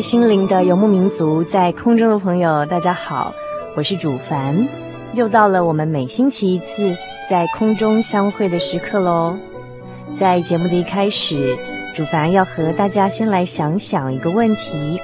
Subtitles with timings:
[0.00, 3.34] 心灵的游牧民族，在空中的朋友，大家好，
[3.74, 4.68] 我是主凡，
[5.12, 6.96] 又到了我们每星期一次
[7.28, 9.36] 在空中相会的时刻喽。
[10.14, 11.58] 在节目的一开始，
[11.94, 15.00] 主凡要和大家先来想想一个问题：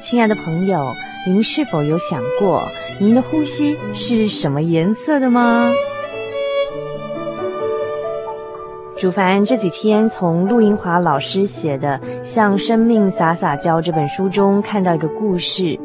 [0.00, 0.92] 亲爱的朋友，
[1.26, 2.62] 您是否有想过，
[3.00, 5.72] 您的呼吸是什么颜色的吗？
[8.98, 15.78] 主凡这几天从陆英华老师写的《向生命撒撒娇》这本书中看到一个故事。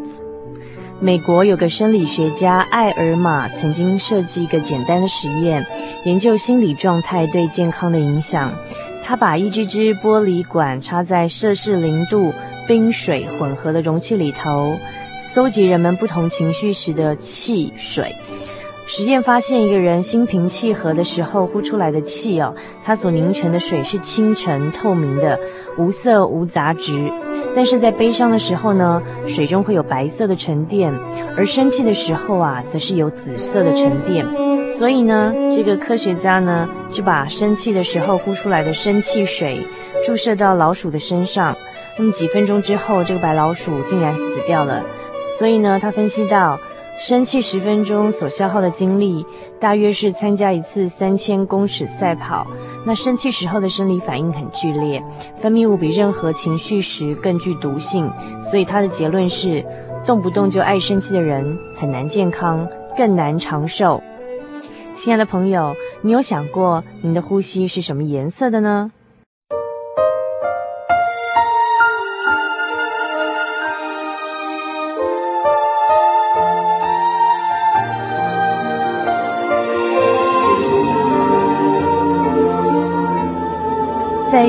[0.99, 5.63] 美国有个生理学家艾尔玛曾经设计一个简单的实验，
[6.05, 8.51] 研究心理状态对健康的影响。
[9.03, 12.33] 他把一支支玻璃管插在摄氏零度
[12.67, 14.75] 冰水混合的容器里头，
[15.31, 18.15] 搜集人们不同情绪时的气水。
[18.85, 25.39] 实验发现，一个人心平气和的时候呼出来的气哦，它所凝成的水是清澈透明的，
[25.77, 27.09] 无色无杂质；
[27.55, 30.93] 但是在悲伤的时候呢，水中会有白色的沉淀，
[31.37, 34.25] 而生气的时候啊，则是有紫色的沉淀。
[34.67, 39.65] 所以呢，这个科学家呢，就把生气的时候呼出来的生气水
[40.05, 41.55] 注射到老鼠的身上，
[41.97, 44.83] 那么几分钟之后，这个白老鼠竟然死掉了。
[45.39, 46.59] 所以呢，他分析到。
[47.05, 49.25] 生气十分钟所消耗的精力，
[49.59, 52.47] 大约是参加一次三千公尺赛跑。
[52.85, 55.03] 那生气时候的生理反应很剧烈，
[55.35, 58.09] 分泌物比任何情绪时更具毒性。
[58.39, 59.61] 所以他的结论是，
[60.05, 62.65] 动不动就爱生气的人很难健康，
[62.95, 64.01] 更难长寿。
[64.95, 68.89] 亲爱的朋友，你有想过你的呼吸是什么颜色的呢？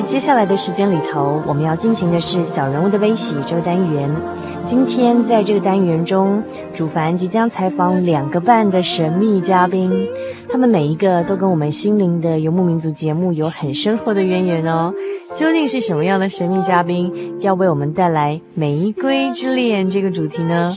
[0.06, 4.08] 接下来的时间里头，我们要进行的是小人物的悲喜这个单元。
[4.66, 6.42] 今天在这个单元中，
[6.72, 10.06] 主凡即将采访两个半的神秘嘉宾，
[10.48, 14.92] 他们每一个都跟我们心灵的游牧民族节目有很深厚的渊源哦。
[15.36, 20.74] 究竟是什么样的神秘嘉宾要为我们带来《玫瑰之恋》这个主题呢？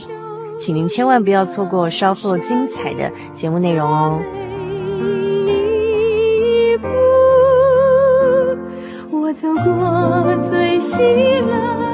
[0.58, 4.20] 请您千万不要错过稍后精彩的节目内容哦。
[9.48, 11.87] 走过最熙攘。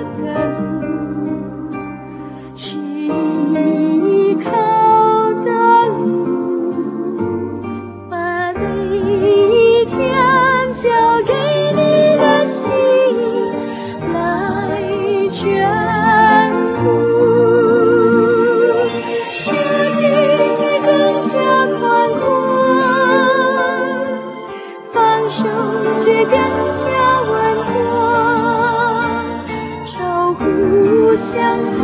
[31.17, 31.81] 想象，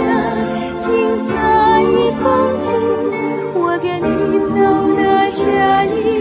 [0.77, 0.91] 精
[1.25, 1.33] 彩
[2.21, 2.69] 丰富，
[3.55, 4.55] 我跟你走
[4.97, 5.01] 的
[5.31, 5.41] 这
[5.95, 6.20] 一。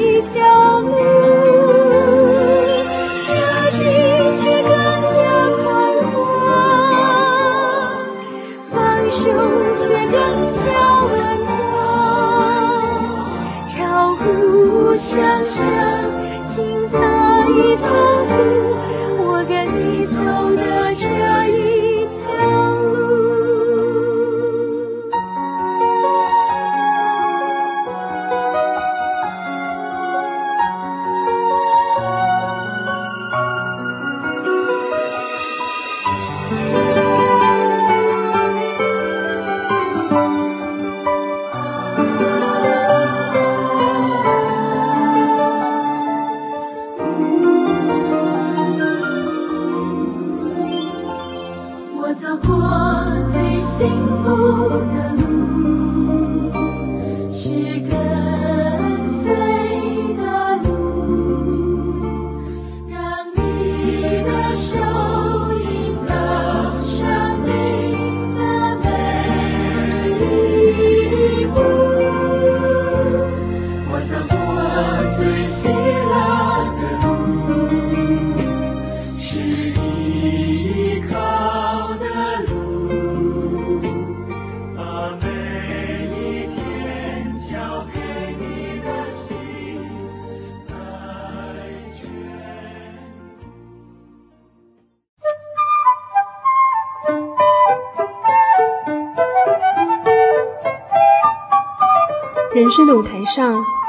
[53.80, 53.88] 幸
[54.26, 55.29] 福的路。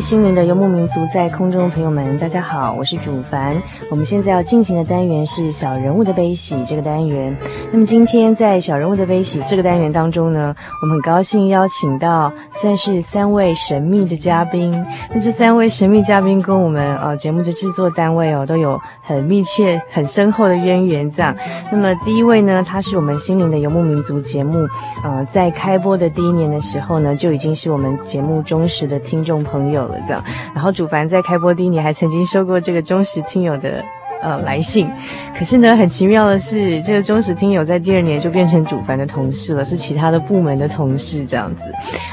[0.00, 3.60] 心灵的游牧民族，在空中的朋友们，大家好，我是主凡。
[3.90, 7.36] 我们现在要进行的单元是小人物的悲喜这个单元。
[7.72, 14.70] 那么今天在小人物的悲喜这个单元当中呢，我们很高兴邀请到算是三位神秘的嘉宾。
[15.12, 21.10] 那这三位神秘嘉宾跟我们呃节目的制作单位哦都有很密切、很深厚的渊源。
[21.10, 21.34] 这样，
[21.72, 24.68] 那么第一位呢，他是我们心灵的游牧民族节目
[25.02, 29.87] 呃在开播的第一年的时候呢，就已经是我们节目忠实的听众朋友。
[29.88, 30.22] 了这样，
[30.54, 33.84] 然后主凡在开播第一年还曾经收过这个忠实听友的
[34.20, 34.90] 呃来信，
[35.38, 41.64] 可是呢，很奇妙的是，这个忠实听友在第二年就变成主凡的同事了，是其他的部门的同事这样子。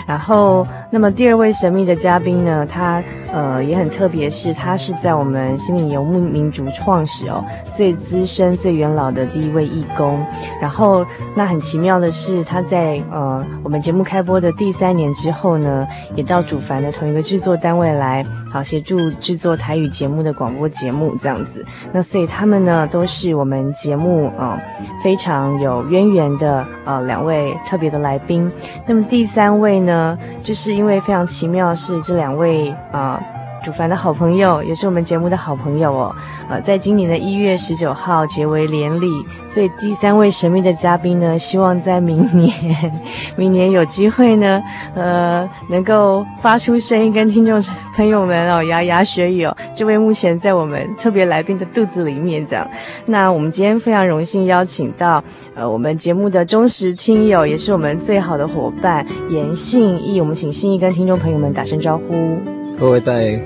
[0.07, 3.04] 然后，那么第二位神秘的嘉宾呢，他
[3.34, 10.24] 呃也很特别，是他是在我们心灵游牧民族创始哦最资深、最元老的第一位义工。
[10.62, 11.06] 然后，
[11.36, 21.66] 那很奇妙的是，他在呃我们节目开播的第三年之后呢，也到主凡的同一个制作单位来，好协助制作台语节目的广播节目这样子。
[21.95, 24.62] 那所以他们呢，都是我们节目啊、
[25.01, 28.51] 非常有渊源的呃两位特别的来宾。
[28.86, 30.19] 那么第三位呢？
[30.44, 33.18] 就是因为非常奇妙是这两位啊。
[33.65, 36.15] 主凡的好朋友，也是我们节目的好朋友哦。
[36.47, 39.07] 呃，在今年的一月十九号结为连理，
[39.43, 42.53] 所以第三位神秘的嘉宾呢，希望在明年，
[43.36, 44.62] 明年有机会呢，
[44.93, 47.60] 呃，能够发出声音跟听众
[47.95, 49.57] 朋友们哦，牙牙学语哦。
[49.74, 52.69] 这位目前在我们特别来宾的肚子里面这样。
[53.07, 55.24] 那我们今天非常荣幸邀请到
[55.55, 60.22] 呃我们节目的忠实听友，也是我们最好的伙伴严信义。
[60.22, 62.38] 我们请信义跟听众朋友们打声招呼。
[62.77, 63.39] 各位在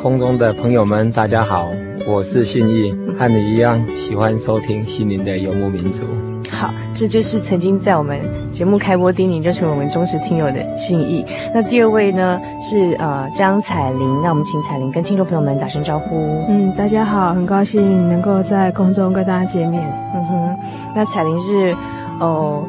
[0.00, 1.70] 空中的朋友们，大家好，
[2.06, 6.04] 我是信义，和你一样喜欢收听心灵的游牧民族。
[6.50, 8.20] 好，这就是曾经在我们
[8.52, 11.24] 节目开播第一年就成为我们忠实听友的信义。
[11.54, 16.44] 那第二位呢是呃张彩玲，那我们请彩玲跟听众朋友们打声招呼。
[16.48, 19.82] 嗯，大家好，很高兴能够在空中跟大家见面。
[20.14, 20.56] 嗯哼，
[20.94, 21.74] 那彩玲是
[22.20, 22.62] 哦，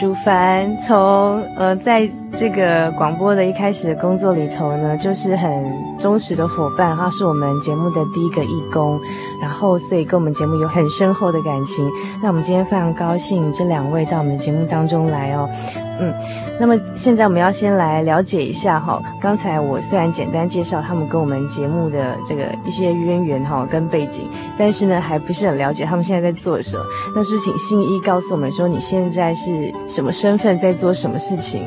[0.00, 2.10] 主凡从呃在。
[2.38, 5.64] 这个广播的一开始的工作里头呢，就是很
[5.98, 9.00] 忠实的伙伴，他是我们节目的第一个义工，
[9.40, 11.90] 然后所以跟我们节目有很深厚的感情。
[12.22, 15.48] 那我们今天非常高兴这两位到我们的节目当中来哦，
[15.98, 16.12] 嗯，
[16.60, 24.28] 那么现在我们要先来了解一下哈，刚才我虽然简单介绍他们跟我们节目的这个一些渊源哈跟背景，
[24.58, 26.84] 但是呢还不是很了解他们现在在做什么。
[27.14, 31.66] 那是不是请信一告诉我们说你现在是什么身份，在做什么事情？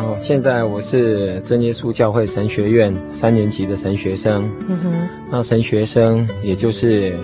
[0.00, 4.50] 哦，现在我是真耶稣教会神学院三年级的神学生。
[4.66, 7.14] 嗯哼，那神学生也就是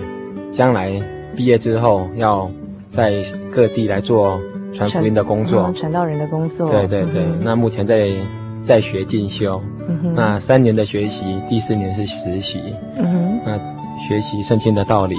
[0.51, 0.91] 将来
[1.35, 2.49] 毕业之后要
[2.89, 4.39] 在各地来做
[4.73, 6.69] 传福音的工作，传、嗯、道人的工作。
[6.69, 8.11] 对对对，嗯、那目前在
[8.61, 9.59] 在学进修。
[9.87, 12.61] 嗯哼，那三年的学习，第四年是实习。
[12.95, 13.57] 嗯哼，那
[14.07, 15.15] 学习圣经的道理，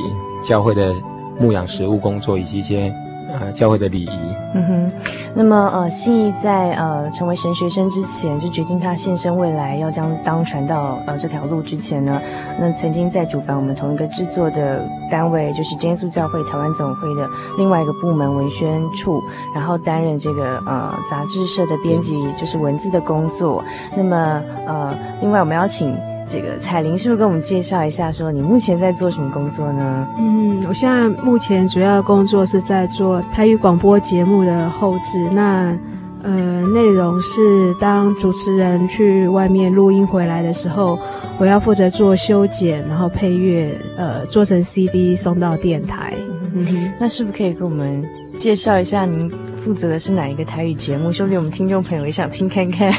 [0.46, 0.94] 教会的
[1.40, 2.94] 牧养实务工作以及一些。
[3.32, 4.10] 啊，教会的礼仪。
[4.54, 4.92] 嗯哼，
[5.34, 12.20] 那么呃，信义在呃成为神学生之前，就决定他献身未来要将当传道呃这条路之前呢，
[12.58, 19.22] 那曾经在主凡我们同一个制作的单位，就是真耶稣教会台湾总会的另外一个部门文宣处，
[19.54, 23.62] 然后担任这个呃杂志社的编辑，就是文字的工作。
[23.94, 25.94] 那么呃，另外我们要请。
[26.30, 30.06] 这个彩玲是不是跟我们介绍一下，说你目前在做什么工作呢？
[30.18, 35.28] 嗯，我现在目前主要的工作是在做台语广播节目的后置。
[35.32, 35.76] 那
[36.22, 40.98] 呃，内容是当主持人去外面录音回来的时候，
[41.38, 46.12] 我要负责做修剪，然后配乐，呃，做成 CD 送到电台。
[46.54, 48.04] 嗯哼，那是不是可以给我们
[48.36, 49.30] 介绍一下您？
[49.68, 51.12] 负责的是哪一个台语节目？
[51.12, 52.90] 说不定我们听众朋友也想听看看。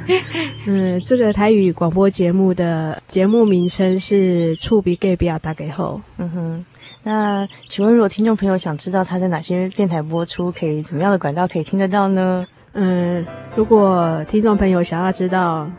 [0.66, 5.96] 嗯，这个台语广播节目的节目名称是《厝边隔壁大家好》。
[6.16, 6.64] 嗯哼，
[7.02, 12.46] 那请问，如果听众朋友想知道它在哪些电台播出，可以怎么样的管道可以听得到呢？
[12.72, 15.70] 嗯，如果听众朋友想要知道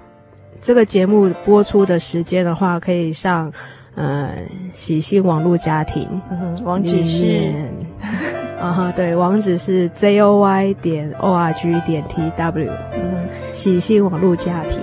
[0.62, 3.52] 这个节目播出的时间的话，可以上
[3.96, 6.08] 嗯喜信网络家庭。
[6.30, 8.37] 嗯哼，网址是。
[8.60, 14.80] 啊哈，对，网址是 z o y 点 o r g 点 t w，嗯，喜信网络家庭。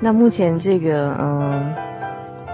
[0.00, 1.74] 那目前这个嗯，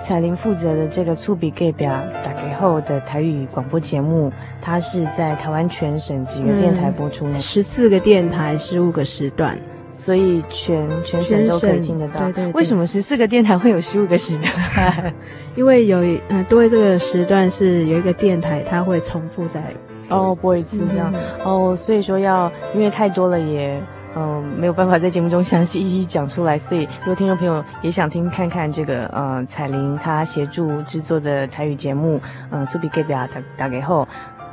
[0.00, 7.34] 彩玲负责的这个厝边隔壁大家好的台语广播节目，它是在台湾全省几个电台播出呢？
[7.34, 9.56] 十四个电台，十五个时段，
[9.92, 12.20] 所以全全省都可以听得到。
[12.20, 12.52] 对对对。
[12.52, 15.12] 为什么十四个电台会有十五个时段？
[15.54, 15.98] 因为有
[16.30, 19.62] 嗯，对这个时段是有一个电台，它会重复在。
[20.08, 23.80] 哦，播一次这样、嗯、哦，所以说要因为太多了也
[24.14, 34.06] 嗯、呃、没有办法在节目中详细一一讲出来，所以如果听众朋友也想听看看这个呃彩玲她协助制作的台语节目，嗯，厝边隔壁打大家好。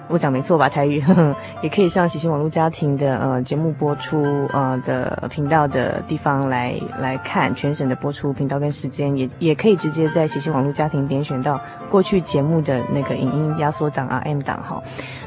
[0.09, 0.67] 我讲没错吧？
[0.67, 14.81] 台语呵呵 也可以上喜新网络家庭的呃节目播出呃的频道的地方来来看全省的播出频道跟时间，也也可以直接在喜新网络家庭点选到过去节目的那个影音压缩档啊 M 档哈。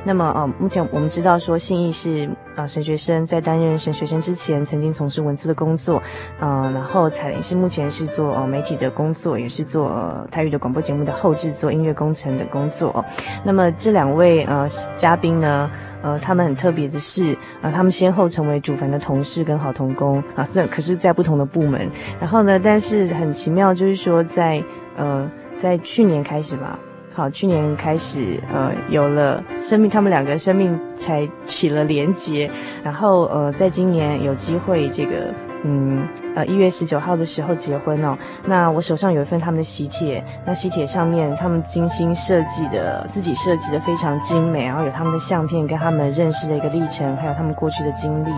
[0.04, 6.02] 那么呃目前我们知道说信义是呃神学生，在担任神学生之前曾经从事文字的工作，
[6.40, 13.04] 呃然后彩玲是目前是做呃媒体的工作，也是做、呃、台语的广播节目的后制作音乐工程的工作。
[13.44, 14.68] 那么这两位呃。
[14.96, 15.70] 嘉宾呢，
[16.02, 21.90] 呃，他们很特别的是，呃，他们先后成为主凡的同事跟好同工啊，虽然可是在不同的部门，
[22.20, 24.62] 然后呢，但是很奇妙，就是说在
[24.96, 25.28] 呃，
[25.58, 26.78] 在去年开始吧，
[27.14, 32.50] 好，去年开始，呃，有了生命，他们两个生命才起了连接，
[32.82, 35.32] 然后呃，在今年有机会这个。
[35.64, 38.18] 嗯，呃，一月十九号的时候结婚哦。
[38.44, 48.30] 那我手上有一份他们的喜帖，那喜帖上面他们精心设计的，自己设计的非常精美，然后有他们的相片跟他们认识的一个历程，还有他们过去的经历。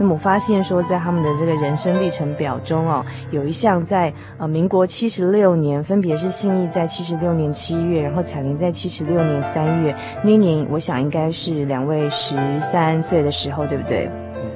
[0.00, 9.94] 那么我发现说，在他们的这个人生历程表中哦，有一项在呃民国七十六年，分别是信义在七十六年七月，然后彩玲在七十六年三月。
[10.24, 14.10] 那一年我想应该是两位十三岁的时候，对不对？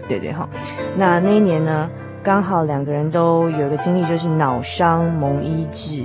[0.09, 0.49] 对对哈。
[0.97, 1.89] 那那一年呢？
[2.23, 6.05] 刚好两个人都有一个经历，就是脑伤蒙医治。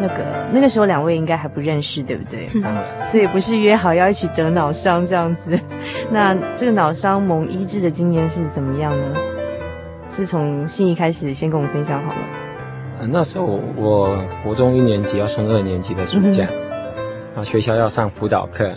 [0.00, 0.14] 那个
[0.52, 2.48] 那个时候两位应该还不认识，对不对？
[2.54, 2.62] 嗯、
[3.02, 5.58] 所以不是约好要一起得脑伤这样子。
[6.10, 9.18] 那这个脑伤蒙医治的经验是怎么样呢？
[10.08, 12.20] 是从信义开始先跟我们分享好了。
[13.00, 13.44] 啊、那时候
[13.76, 16.60] 我国中一年级要升二年级的暑假，嗯、
[17.34, 18.70] 然后学校要上辅导课，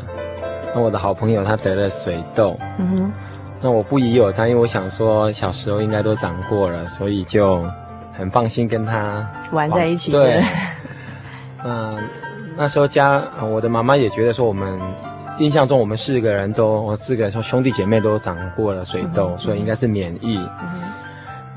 [0.74, 2.58] 那我的好朋友他得了水痘。
[2.80, 3.12] 嗯哼。
[3.63, 7.63] 那我不疑有他，因为我想说小时候应该都长过了，所以就
[8.12, 10.12] 很放心跟他玩在一起。
[10.12, 10.41] 对，
[11.63, 12.03] 嗯、呃，
[12.58, 14.80] 那时候家我的妈妈也觉得说我们
[15.38, 20.38] 印象中我们四个人都，我四个人说兄弟姐妹都长过了水痘，嗯、所以应该是免疫。
[20.63, 20.82] 嗯、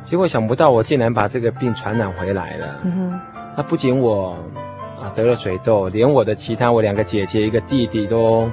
[0.03, 2.67] 结果想不到我竟然把这个病传染回来了。
[2.83, 3.21] 嗯、哼
[3.57, 4.37] 那不仅我
[5.01, 8.51] 啊得了水痘，连我的其他我两个姐姐一个弟弟都。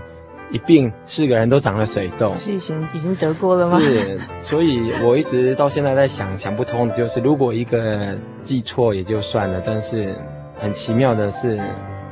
[0.51, 3.79] 一病四个人都长了水痘，是已经已经得过了吗？
[3.79, 10.13] 是，所以我一直到现在在想，想不通的就是，如果一个记错也就算了，但是
[10.59, 11.57] 很奇妙的是，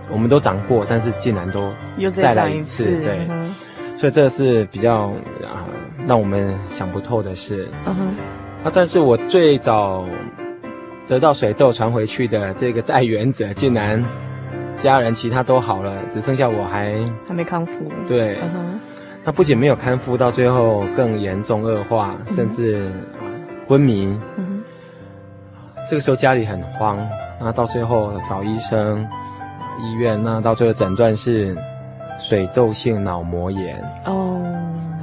[0.09, 3.53] 我们都长过，但是竟然都又再来一次，一次对，嗯、
[3.95, 5.11] 所以这是比较
[5.43, 5.67] 啊
[6.07, 7.69] 让我们想不透的事。
[7.85, 8.07] 嗯哼，
[8.63, 10.05] 啊，但是我最早
[11.09, 14.03] 得到水痘传回去的这个带原者，竟然
[14.79, 17.73] 家人其他都好了，只剩下我还还没康复。
[18.07, 18.79] 对，嗯哼，
[19.23, 22.89] 那不仅没有康复，到最后更严重恶化，甚至
[23.67, 24.19] 昏迷。
[25.89, 26.97] 这个时候家里很慌，
[27.39, 29.07] 那到最后找医生、
[29.81, 31.57] 医院，那到最后诊断是
[32.19, 33.83] 水痘性脑膜炎。
[34.05, 34.37] 哦。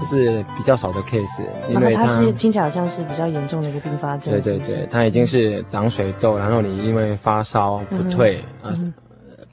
[0.02, 4.30] 是比较少的 case，因为它是听起来好像是比较严重的一个并发症。
[4.30, 8.68] 对对对，它已经是长水痘，然后你因为发烧不退，啊，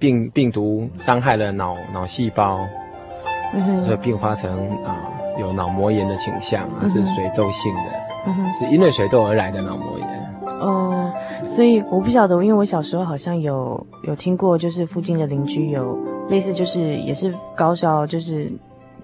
[0.04, 2.60] 病病毒伤害了脑脑细胞，
[3.86, 4.98] 所以并发成啊
[5.40, 7.82] 有脑膜炎的倾向，是水痘性的，
[8.52, 10.06] 是因为水痘而来的脑膜炎。
[10.60, 11.10] 哦，
[11.48, 18.52] 所以我不晓得，因为我小时候好像有有听过，就是附近的邻居有类似，就是也是高烧，就是。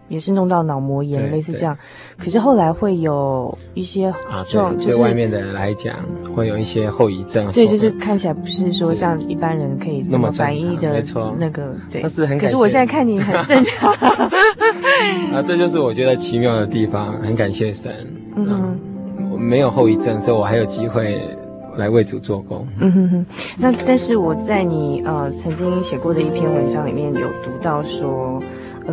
[0.09, 1.77] 也是弄到脑膜炎，类似这样。
[2.17, 4.13] 可是后来会有一些
[4.47, 5.95] 状，就是对外面的人来讲，
[6.35, 7.49] 会有一些后遗症。
[7.53, 12.01] 对，就是看起来不是说像一般人可以这么反应的，没错，那个对。
[12.01, 13.93] 但是很，可是我现在看你很正常。
[15.31, 17.93] 啊，这就是我觉得奇妙的地方，很感谢神。
[18.35, 18.77] 嗯，
[19.31, 21.21] 我没有后遗症，所以我还有机会
[21.77, 22.67] 来为主做工。
[22.79, 23.25] 嗯哼哼。
[23.57, 28.41] 那但是我在你呃曾经写过的一篇文章里面有读到说。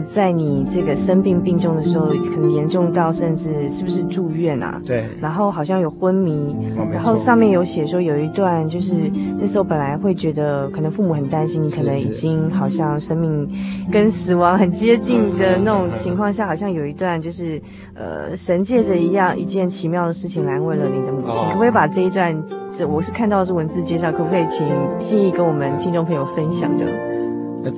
[0.00, 4.80] 在你这个生病病重的时候，很严重到甚至是不是住院啊？
[4.84, 5.04] 对。
[5.20, 6.56] 然后好像有昏迷，
[6.92, 8.94] 然后上面有写说有一段就是
[9.38, 13.48] 那时候本来会觉得可能父母很担心你，可能已经好像生命
[13.90, 17.60] 跟死亡很接近的那种情况下，好像有一段就是
[17.94, 21.46] 呃神借着一样一件奇妙的事情来安慰了你的母亲。
[21.48, 22.36] 可不可以把这一段
[22.72, 24.66] 这我是看到的是文字介绍，可不可以请
[25.00, 27.15] 信义跟我们听众朋友分享的？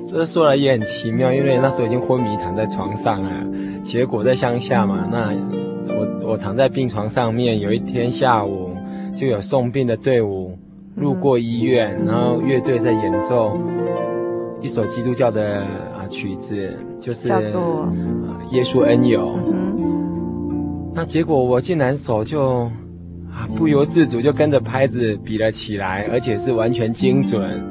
[0.09, 3.29] 这说来也很奇妙，因为那时候已经昏迷躺在床上了。
[3.83, 5.31] 结果在乡下嘛，那
[5.87, 8.71] 我我躺在病床上面，有一天下午
[9.15, 10.57] 就有送病的队伍
[10.95, 13.57] 路过医院，然后乐队在演奏
[14.61, 15.61] 一首基督教的
[15.97, 17.87] 啊曲子，就是叫做
[18.53, 19.27] 《耶稣恩友》。
[20.93, 22.63] 那结果我竟然手就
[23.31, 27.63] 啊不由自主就跟着拍子比了起来，而且是完全精准。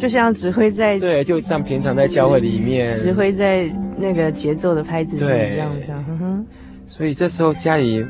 [0.00, 6.02] 就像指挥在对，就像平常在教会里面指挥在那个节奏的拍子上一样，这样。
[6.04, 6.46] 哼哼。
[6.86, 8.04] 所以这时候家里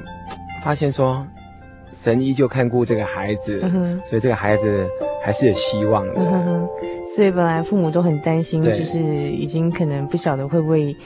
[0.62, 1.26] 发现说，
[1.92, 3.60] 神依旧看顾这个孩子，
[4.08, 4.86] 所以这个孩子
[5.22, 6.14] 还是有希望的。
[7.06, 10.96] 所以本来父母都很担心，就是已经可能不晓得会不会。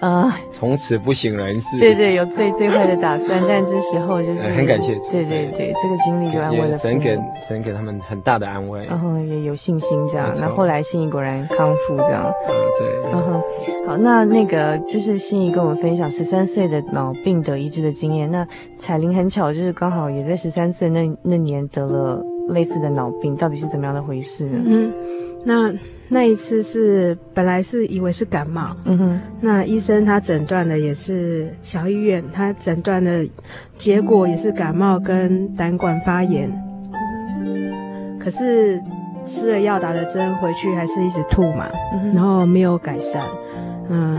[0.00, 0.38] 啊！
[0.52, 1.78] 从此不省人事。
[1.78, 5.10] 对对，有最最坏的打算，但这时候就是很感谢主。
[5.10, 10.32] 对对对，这个经历就安慰了神给神给他们很大的安慰，然后也有信心这样。
[10.40, 12.32] 那后来信义果然康复这样。
[12.48, 13.10] 嗯，对。
[13.12, 13.42] 嗯哼，
[13.88, 18.30] 好，那那个就是信义跟我们分享十三岁的脑病得医治的经验。
[18.30, 18.46] 那
[18.78, 24.62] 彩玲很巧，就是刚好也在十三岁那那年得了类似的脑病，到底是怎么样的回事呢？
[24.64, 24.92] 嗯，
[25.44, 25.72] 那。
[26.10, 33.28] 那一次是本来是以为是感冒，嗯哼，那医生他诊断的也是小医院，他诊断的
[33.76, 36.50] 结果也是感冒跟胆管发炎，
[38.18, 38.80] 可是
[39.26, 41.66] 吃了药打了针回去还是一直吐嘛，
[42.14, 43.22] 然后没有改善，
[43.90, 44.18] 嗯，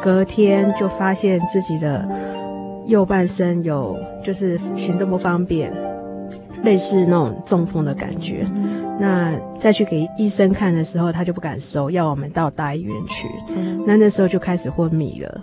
[0.00, 2.08] 隔天就发现自己的
[2.86, 5.72] 右半身有就是行动不方便，
[6.62, 8.46] 类似那种中风的感觉。
[9.02, 13.28] 那再去给医生看的时候，他就不敢收，要我们到大医院去。
[13.48, 15.40] 嗯、那那时候就开始昏迷了。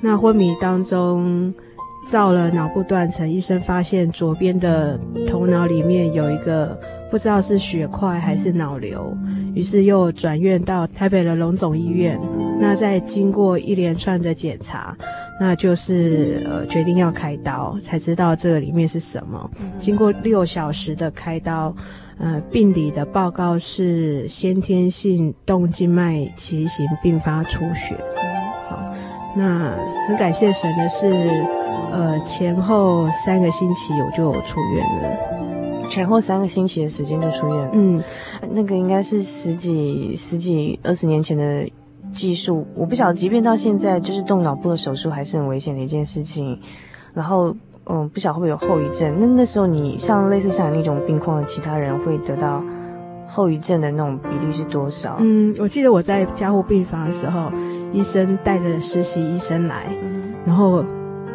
[0.00, 1.52] 那昏迷当中，
[2.08, 4.96] 照了脑部断层，医生发现左边的
[5.28, 6.78] 头脑里面有一个
[7.10, 9.12] 不知道是血块还是脑瘤，
[9.52, 12.16] 于是又转院到台北的龙总医院。
[12.60, 14.96] 那再经过一连串的检查，
[15.40, 19.50] 那就是呃决定要开刀，才知道这个里面是什么。
[19.76, 21.74] 经过六小时的开刀。
[22.18, 27.96] 呃，病理的报告是先天性动静脉畸形并发出血。
[28.68, 28.78] 好，
[29.34, 29.74] 那
[30.06, 31.08] 很感谢神的是，
[31.90, 35.88] 呃，前后三个星期我就出院了。
[35.88, 37.70] 前后三个星期的时间就出院。
[37.72, 38.02] 嗯，
[38.50, 41.68] 那个应该是十几、十几、二十年前的
[42.14, 46.60] 技术，我不晓得，即便到现在，就是动脑部的手术还是很危险的一件事情。
[47.14, 47.56] 然后。
[47.86, 49.14] 嗯，不晓得会不会有后遗症？
[49.18, 52.62] 那那时候你像类似像你那种病况的其他人会得到
[53.26, 55.16] 后遗症的那种比例是多少？
[55.20, 57.50] 嗯，我记得我在加护病房的时候，
[57.92, 59.86] 医生带着实习医生来，
[60.44, 60.84] 然后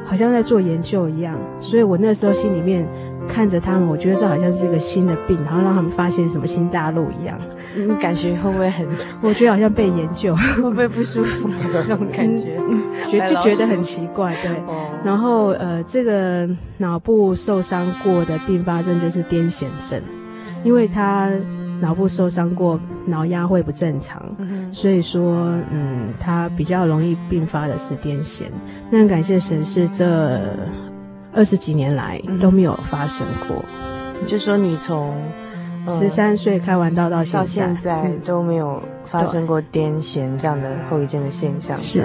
[0.05, 2.87] 好像在做研究一样，所以我那时候心里面
[3.27, 7.37] 看着他们，我觉得这好像是一个新的病，然后让他们发现什么新大陆一样。
[7.75, 8.87] 你感觉会不会很？
[9.21, 12.57] 我觉得好像被研究，会不会不舒服那种感觉？
[12.67, 14.51] 嗯，觉就觉得很奇怪，对。
[14.67, 20.01] 哦、然后呃，这个脑部受伤过的并发症就是癫痫症，
[20.63, 21.29] 因为他。
[21.79, 28.45] 脑部受伤过，脑压会不正常，嗯、所以说，嗯，他比较容易并发的是癫痫。
[28.89, 30.41] 那很感谢神，是这
[31.37, 33.63] 二十几年来都没有发生过。
[34.25, 35.15] 就说你从
[35.87, 42.03] 十三岁开完刀到现在，到现在都没有发生过癫痫这样的后遗症的现象，是。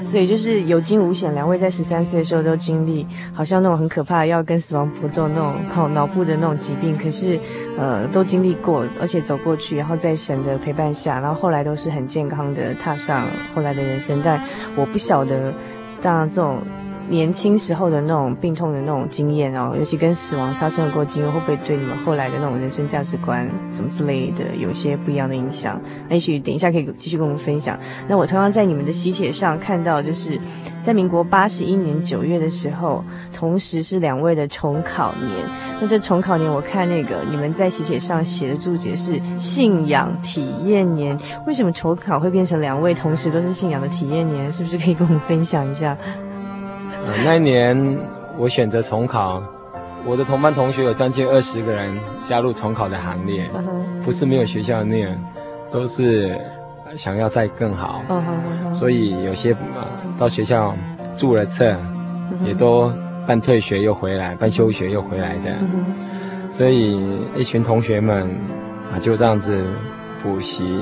[0.00, 7.40] 所以就是有惊无险，两位在十三岁的时候都经历，好像那种很可怕要跟死亡搏斗那种靠脑部的那种疾病，可是，
[7.78, 14.20] 呃，都经历过，而且走过去，然后在神的陪伴下，然后后来都是很健康的踏上后来的人生。
[14.22, 14.38] 但
[14.76, 15.54] 我不晓得，
[16.02, 16.58] 当然这种。
[17.08, 25.80] 年轻时候的那种病痛的那种经验哦，尤其跟死亡发生过经验，会不会对你们后来的那种人生价值观什么之类的有些不一样的影响？
[26.08, 27.78] 那也许等一下可以继续跟我们分享。
[28.08, 30.38] 那我同样在你们的喜帖上看到，就是
[30.80, 35.46] 在民国八十一年九月的时候，同时是两位的重考年。
[35.80, 44.50] 那这重考年，我看那个你们在喜帖上写的注解是信仰体验年，为什么重考会变成两位同时都是信仰的体验年？
[44.50, 45.96] 是不是可以跟我们分享一下？
[47.06, 47.98] 呃，那一年
[48.38, 49.42] 我选择重考，
[50.04, 53.48] 我的同班同学有将近二十个人加入重考的行列，
[54.02, 55.22] 不是没有学校念，
[55.70, 56.38] 都是
[56.96, 58.02] 想要再更好，
[58.72, 59.54] 所以有些
[60.18, 60.74] 到学校
[61.16, 61.76] 注了册，
[62.44, 62.92] 也都
[63.26, 65.56] 办退学又回来，办休学又回来的，
[66.50, 66.98] 所以
[67.36, 68.28] 一群同学们
[68.92, 69.64] 啊就这样子
[70.22, 70.78] 补习，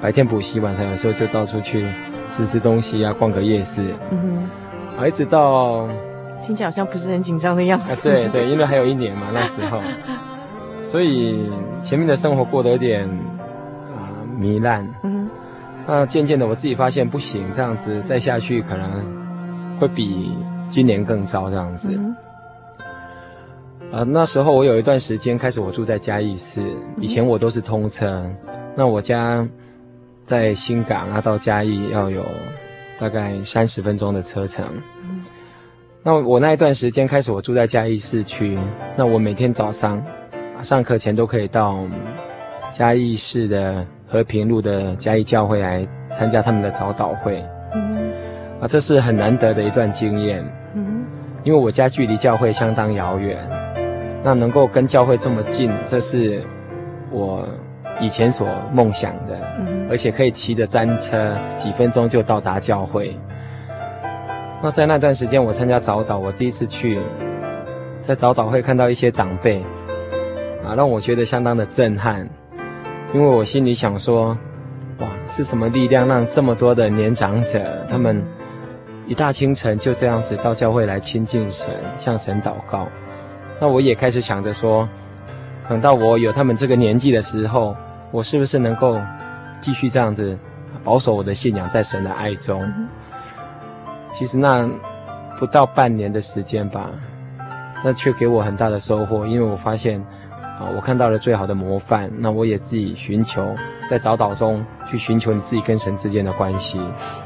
[0.00, 1.86] 白天补习，晚上有时候就到处去
[2.28, 3.94] 吃吃东西啊，逛个夜市。
[4.98, 5.86] 啊，一直到
[6.42, 7.92] 听起来好像不是很紧张的样子。
[7.92, 9.80] 啊，对对，因为还有一年嘛，那时候，
[10.84, 11.50] 所以
[11.82, 13.06] 前面的生活过得有点
[13.92, 14.88] 啊糜烂。
[15.02, 15.28] 嗯，
[15.86, 19.04] 那渐渐的我自己发现不行，这样子再下去可能
[19.78, 20.32] 会比
[20.68, 21.88] 今年更糟这样子。
[21.92, 22.16] 嗯。
[23.92, 26.62] 啊，那时候我有一段时间开始我住在嘉义市，
[27.00, 28.24] 以前我都是通车，
[28.74, 29.46] 那我家
[30.24, 32.24] 在新港，那到嘉义要有。
[32.98, 34.64] 大概三十分钟的车程。
[36.02, 38.58] 那我那一段时间开始，我住在嘉义市区。
[38.96, 40.02] 那我每天早上
[40.62, 41.80] 上课前都可以到
[42.72, 47.44] 嘉义市的和平路的嘉义教会来参加他们的早祷会。
[48.60, 50.44] 啊，这是很难得的一段经验。
[51.44, 53.38] 因为我家距离教会相当遥远，
[54.24, 56.42] 那能够跟教会这么近，这是
[57.10, 57.46] 我
[58.00, 59.36] 以前所梦想的。
[59.88, 63.16] 而且可以骑着单车，几分钟就到达教会。
[64.60, 66.98] 那在那段时间，我参加早祷，我第一次去，
[68.00, 69.62] 在早祷会看到一些长辈，
[70.66, 72.28] 啊，让我觉得相当的震撼，
[73.14, 74.36] 因为我心里想说，
[74.98, 78.20] 哇，是什么力量让这么多的年长者，他们
[79.06, 82.88] 一大清晨就这样子到教会来亲近神，向神祷告？
[83.60, 84.88] 那我也开始想着说，
[85.68, 87.76] 等到我有他们这个年纪的时候，
[88.10, 89.00] 我是不是能够？
[89.58, 90.38] 继续这样子
[90.84, 92.62] 保守我的信仰，在神的爱中。
[94.12, 94.68] 其实那
[95.38, 96.90] 不到半年的时间吧，
[97.82, 100.04] 那却给我很大的收获，因为我发现
[100.58, 102.10] 啊，我看到了最好的模范。
[102.16, 103.54] 那我也自己寻求，
[103.90, 106.80] 在早祷中去寻求你自己跟神之间的关系。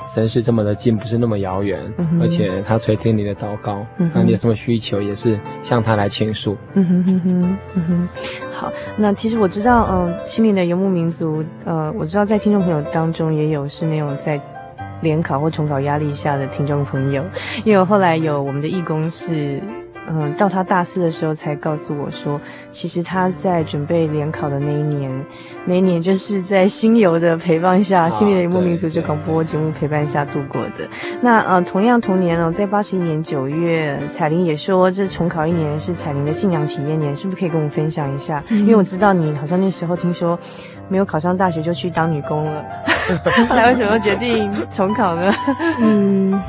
[0.04, 1.78] 神是这么的近，不是那么遥远，
[2.20, 3.86] 而且他垂听你的祷告。
[4.12, 6.56] 那你有什么需求，也是向他来倾诉。
[6.74, 8.08] 嗯哼哼哼，嗯哼。
[8.52, 14.40] 好，那其实我知道，嗯、呃，心灵的游牧民族，呃，我知道在听众朋友当中也有是那种在
[15.02, 17.24] 联考或重考压力下的听众朋友，
[17.64, 19.60] 因为后来有我们的义工是。
[20.12, 25.24] 嗯，到他大四的时候才告诉我说，其实他在准备联考的那一年，
[25.64, 30.88] 那一年就是在星游的陪伴下，心灵的游牧民族这广播节目陪伴下度过的。
[31.20, 38.42] 那呃，同样同年哦，在八十一年九月，彩玲也说这重考一年是彩玲的信仰体验年，是不是可以跟我们分享一下？
[38.48, 40.36] 嗯、因为我知道你好像那时候听说
[40.88, 42.64] 没有考上大学就去当女工了，
[43.48, 45.32] 后来为什么决定重考呢？
[45.80, 46.40] 嗯，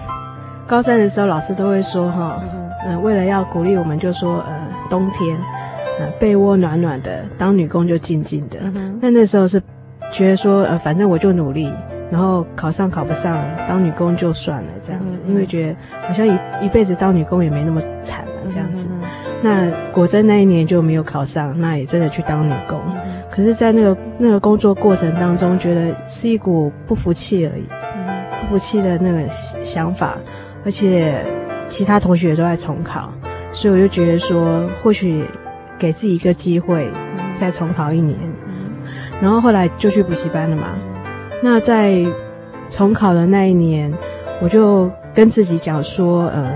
[0.66, 2.42] 高三的时候老师都会说哈。
[2.54, 5.38] 嗯、呃，为了要鼓励我们，就说呃，冬天，
[6.00, 8.60] 呃，被窝暖暖的，当女工就静静的。
[8.62, 9.62] 嗯、那那时候是
[10.12, 11.72] 觉得说，呃，反正我就努力，
[12.10, 15.76] 然后考上考不上，当女工就算了这样子，嗯、因为觉得
[16.08, 18.88] 好像一一辈子当女工也没那么惨了这样子。
[18.90, 19.02] 嗯、
[19.44, 22.82] 那果真那一年就没有考上，那也真的去当女工。
[22.96, 27.64] 嗯、可是，在那个那个工作过程当中，觉得是一股不服气而已，
[27.96, 28.08] 嗯、
[28.42, 29.20] 不服气的那个
[29.64, 30.18] 想法，
[30.66, 31.24] 而且。
[31.72, 33.10] 其他同学都在重考，
[33.54, 35.26] 所以我就觉得说，或许
[35.80, 36.92] 给自己一个机会，
[37.34, 38.20] 再重考一年。
[39.22, 40.68] 然后后来就去补习班了嘛。
[41.42, 42.06] 那在
[42.68, 43.92] 重考的那一年，
[44.42, 46.54] 我就跟自己讲说，呃，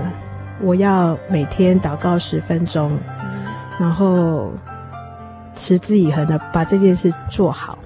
[0.60, 2.98] 我要每天祷告十分钟，
[3.80, 4.52] 然后
[5.54, 7.78] 持之以恒的把这件事做好。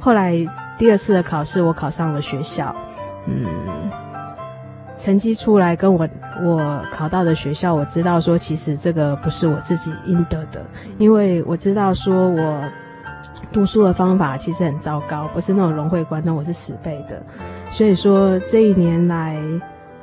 [0.00, 0.34] 后来
[0.76, 2.74] 第二次的考试，我考上了学校，
[3.26, 3.46] 嗯，
[4.96, 6.08] 成绩出来跟我
[6.42, 10.64] 我考到的学校，我知道说其实这个不是我自己应得的，
[10.98, 12.60] 因为我知道说我。
[13.52, 17.22] 读书的方法其实很糟糕，不是那种融会贯通，我是死背的。
[17.70, 19.40] 所以说这一年来，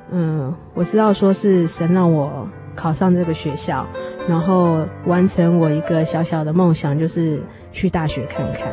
[0.09, 3.85] 嗯，我知道说是神让我考上这个学校，
[4.25, 8.71] 然后完成我一个小小的梦想，就是去大学看看。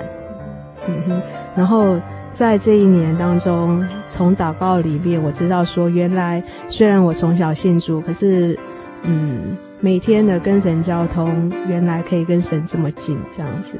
[0.86, 1.22] 嗯哼，
[1.56, 1.96] 然后
[2.32, 8.56] 在这一年当中，从祷告里面我知道说，原来虽然我从小信主，可是
[9.02, 13.76] 嗯，每天的跟神交通，原来可以跟神这么近，这样子。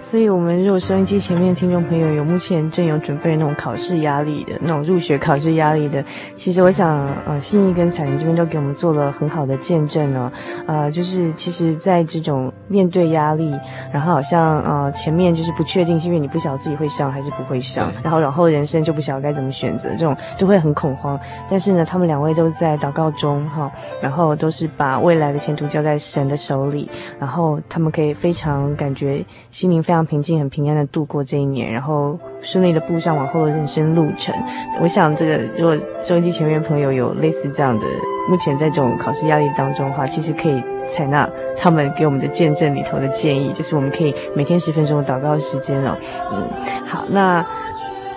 [0.00, 6.02] 所以，我们如果收音机前面听众朋友有目前正有准备那种考试压力的那种入学考试压力的，
[6.34, 10.32] 其实我想，呃，信义跟彩玲这边都给我们做了很好的见证哦。
[10.66, 13.52] 呃，就是其实，在这种面对压力，
[13.92, 21.20] 然后好像呃前面就是不确定，是因为你不晓得自己会上还是不会上，然后然后人生就不晓得该怎么选择，这种都会很恐慌。
[21.50, 30.06] 但是呢，他们两位都在祷告中哈、哦，然后都是把未来的前途交在神的手里，然后他们可以非常感觉心灵非常。
[30.10, 34.34] 平静、很平安的度过这一年，然后顺利的步上往后的人生路程。
[34.80, 37.86] 我想，这个如果收音机前面朋友有类似这样的，
[38.28, 45.96] 目前在这种考试压力当中的话，其实可以采纳他们给我们的见证里头的建议，就是我们可以每天十分钟的祷告时间哦。
[46.32, 46.48] 嗯，
[46.86, 47.44] 好，那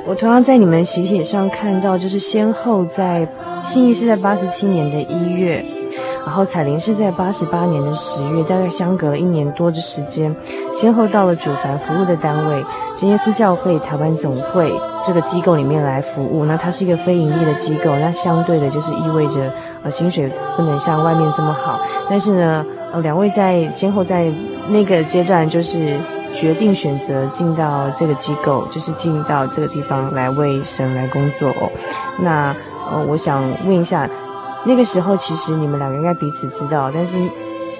[0.07, 3.27] 我同样在你们喜帖上看到，就是先后在
[3.61, 5.63] 信义是在八十七年的一月。
[6.25, 10.33] 然后彩玲是在八十八年的十月，大概相隔了一年多的时间，
[10.71, 14.71] 先后到了主凡服务的单位真耶稣教会台湾总会
[15.05, 16.45] 这个机构里面来服务。
[16.45, 21.79] 那它是一个非盈利的机构，那相对的就是意味着呃薪水不能像外面这么好。
[22.09, 24.31] 但是呢，呃两位在先后在
[24.69, 25.99] 那个阶段就是
[26.33, 31.69] 决定选择进到这个机构，就是进到这个地方来为神来工作哦。
[32.21, 32.55] 那
[32.89, 34.09] 呃我想问一下。
[34.65, 37.17] 那个时候，其实你们两个应该彼此知道，但是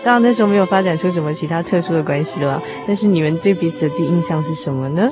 [0.03, 2.61] 当然那时候没有发展出什么其他特殊的关系了。
[2.85, 5.09] 但是你们对彼此的第一印象是什么呢？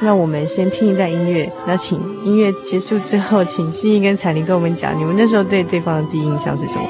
[0.00, 6.82] 那我们先听一段音乐，那请音乐结束之后，请心怡跟彩玲跟我们讲，你们那时候对对方的第一印象是什么？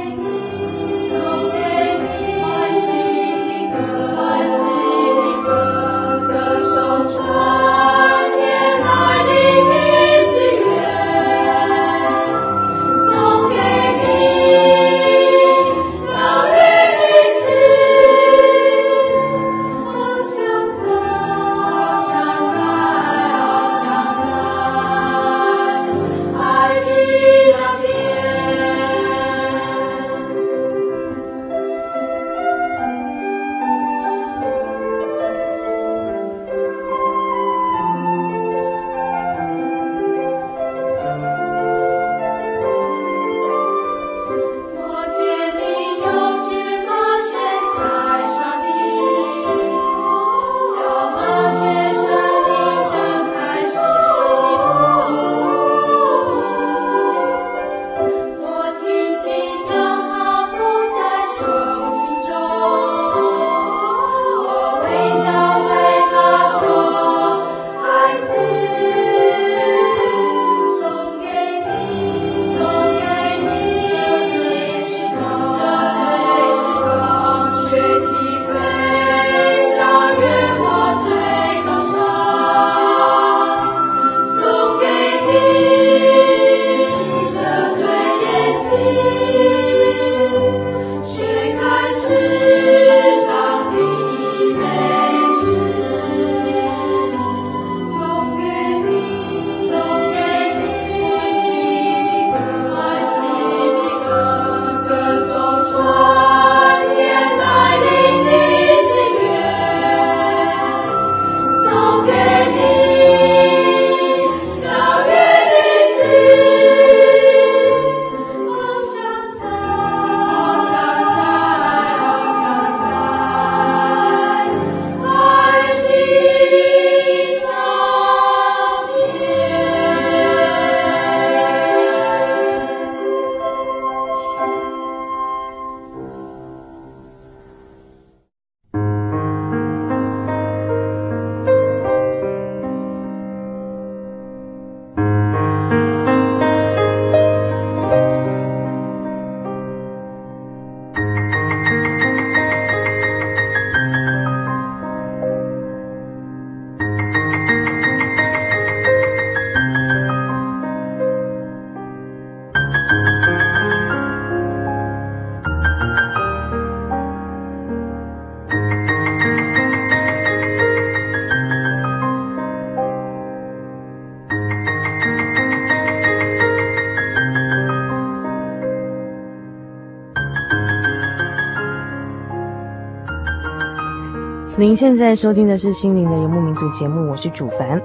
[184.63, 187.83] 您现在收听的是《心灵的游牧民族》节目，我是主凡。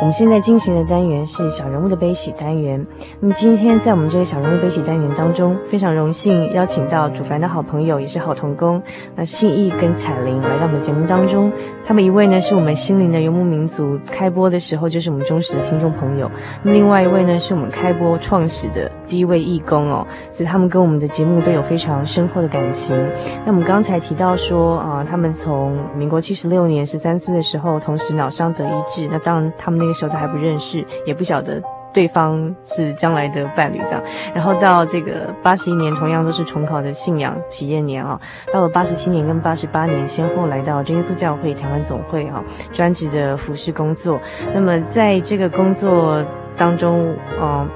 [0.00, 2.86] 我们现在进行的单元是小人物的悲喜单元。
[3.18, 8.80] 那么今天在我们这个小人物悲喜单元当中，非常荣幸邀请到主凡的好朋友，也是好同工，
[9.16, 11.50] 那信义跟彩玲来到我们节目当中。
[11.84, 16.30] 他们一位呢是我们心灵的游牧民族开播的时候就是我们忠实的听众朋友，
[16.62, 22.96] 那另外一位呢是我们开播创始的第一位义工哦，所以他们跟我们的节目都有非常深厚的感情。
[23.44, 29.87] 那我们刚才提到说啊、他们从民国七十六年十三岁的时候，同时脑伤得医治，那当然他们那。
[29.88, 31.62] 那时候都还不认识，也不晓得
[31.94, 34.02] 对方是将来的伴侣这样。
[34.34, 38.20] 然后到这个八十一年，同样都是重考的信仰体验年啊。
[38.52, 44.20] 到了八十七年跟八十八年，先后来到真耶稣教会台湾总会啊，专职的服事工作。
[44.54, 46.22] 那么在这个工作
[46.54, 47.66] 当中，啊，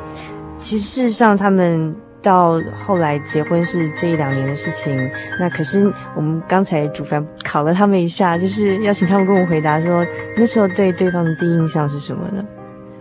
[0.59, 1.96] 其实事实上他们。
[2.22, 10.06] 到后来结婚是这一两年的事情，那可是我们刚才主凡考了他们一下，就是邀请他们跟我回答说，
[10.37, 12.44] 那时候对对方的第一印象是什么呢？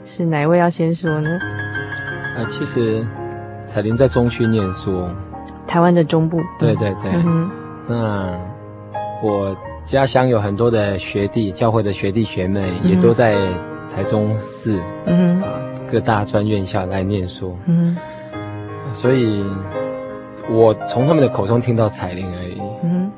[0.03, 1.29] 是哪一位要先说呢？
[2.35, 3.05] 啊，其实
[3.65, 5.07] 彩玲在中区念书，
[5.67, 6.41] 台湾的中部。
[6.57, 7.11] 对对对。
[7.13, 7.49] 嗯。
[7.87, 8.39] 那
[9.21, 9.55] 我
[9.85, 13.35] 家乡有很多的学弟，教会的学弟学妹也都在
[13.93, 15.47] 台中市，嗯，啊，
[15.91, 18.01] 各大专院校来念书，嗯哼。
[18.93, 19.43] 所以，
[20.49, 22.61] 我从他们的口中听到彩玲而已。
[22.83, 23.11] 嗯，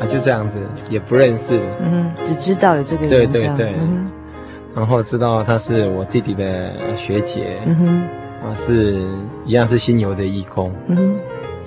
[0.00, 1.60] 啊，就这样子，也不认识。
[1.80, 3.10] 嗯，只知道有这个人。
[3.10, 3.74] 对对对。
[3.78, 4.06] 嗯，
[4.74, 7.58] 然后知道她是我弟弟的学姐。
[7.66, 8.02] 嗯哼。
[8.46, 9.00] 啊，是
[9.44, 10.72] 一样是新游的义工。
[10.86, 11.16] 嗯哼，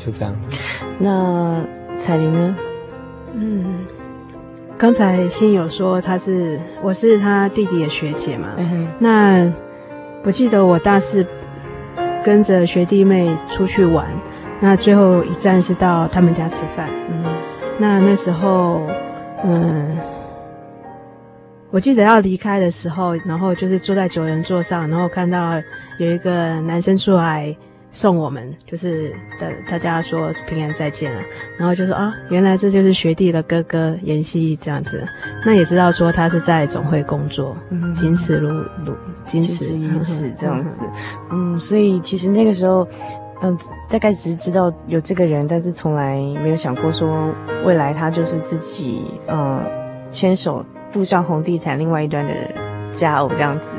[0.06, 0.58] 就这样子。
[0.98, 1.62] 那
[2.00, 2.56] 彩玲呢？
[3.34, 3.86] 嗯，
[4.78, 8.50] 刚才新友说他是，我是他弟弟的学姐嘛。
[8.58, 8.88] 嗯哼。
[8.98, 9.52] 那
[10.24, 11.26] 我记得我大四。
[12.30, 14.06] 跟着学弟妹出去玩，
[14.62, 16.88] 那最后一站是到他们家吃饭。
[17.10, 17.24] 嗯，
[17.80, 18.84] 那那时候，
[19.44, 19.98] 嗯，
[21.72, 25.60] 我记得要离开的时候，然后就是坐在九人座上，然后看到
[25.98, 27.58] 有一个男生出来
[27.92, 31.22] 送我们，就是大大家说平安再见了，
[31.58, 35.08] 然后就说啊，原来这就是学弟的哥哥颜希义这样子。
[35.46, 38.50] 那也知道说他是在总会工作，嗯，仅此如
[38.86, 38.96] 如。
[39.24, 40.82] 仅此于此，这样子，
[41.30, 42.88] 嗯，所以其实那个时候，
[43.42, 43.56] 嗯，
[43.88, 47.32] 大概只是知道有这个人，但是从来没有想过说
[47.64, 49.64] 未来他就是自己，嗯，
[50.10, 52.34] 牵手步上红地毯另外一端的
[52.94, 53.72] 佳偶这样子。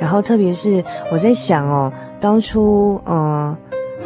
[0.00, 3.56] 然后特别是我在想哦，当初嗯，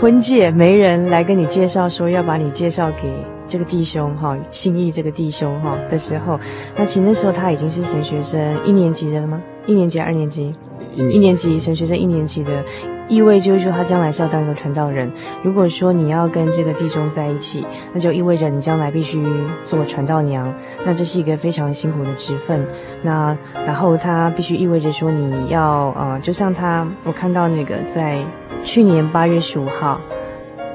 [0.01, 3.12] 婚介媒人来跟你介绍说要把你介绍给
[3.46, 6.38] 这个弟兄哈，信义这个弟兄哈的时候，
[6.77, 9.40] 那其实那时候他已经是神学生一年级的了吗？
[9.66, 10.55] 一年级、二年级，
[10.94, 12.64] 一年级神学生一年级的，
[13.11, 15.11] 意味就是说他将来是要当一个传道人。
[15.42, 19.20] 如果说你要跟这个弟兄在一起，那就意味着你将来必须
[19.64, 20.55] 做传道娘，
[20.87, 22.64] 那这是一个非常辛苦的职分。
[23.03, 28.25] 那然后他必须意味着说你要呃，就像他，我看到那个在
[28.62, 30.01] 去年八月十五号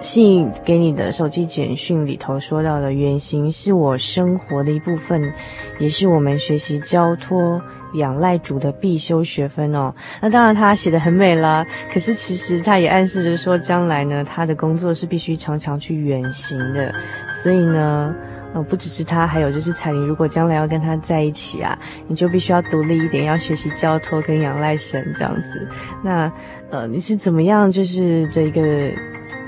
[0.01, 5.33] 信给你的手机简讯里头说到的，远行是我生活的一部分，
[5.79, 7.61] 也是我们学习交托。
[7.95, 11.65] 仰赖主的必修学分哦，那当然他写得很美了。
[11.91, 16.93] 可是其实他也暗示着说，将来呢，他的工作是必须常常去远行的。
[17.31, 18.13] 所以呢，
[18.53, 21.77] 呃，不只是他，还有就是彩玲，如果将来要跟他在一起啊，
[22.07, 25.67] 你就必须要独立一点，要学习交托跟仰赖神这样子。
[26.03, 26.31] 那
[26.71, 27.71] 呃，你是怎么样？
[27.71, 28.91] 就是这一个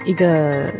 [0.06, 0.72] 一个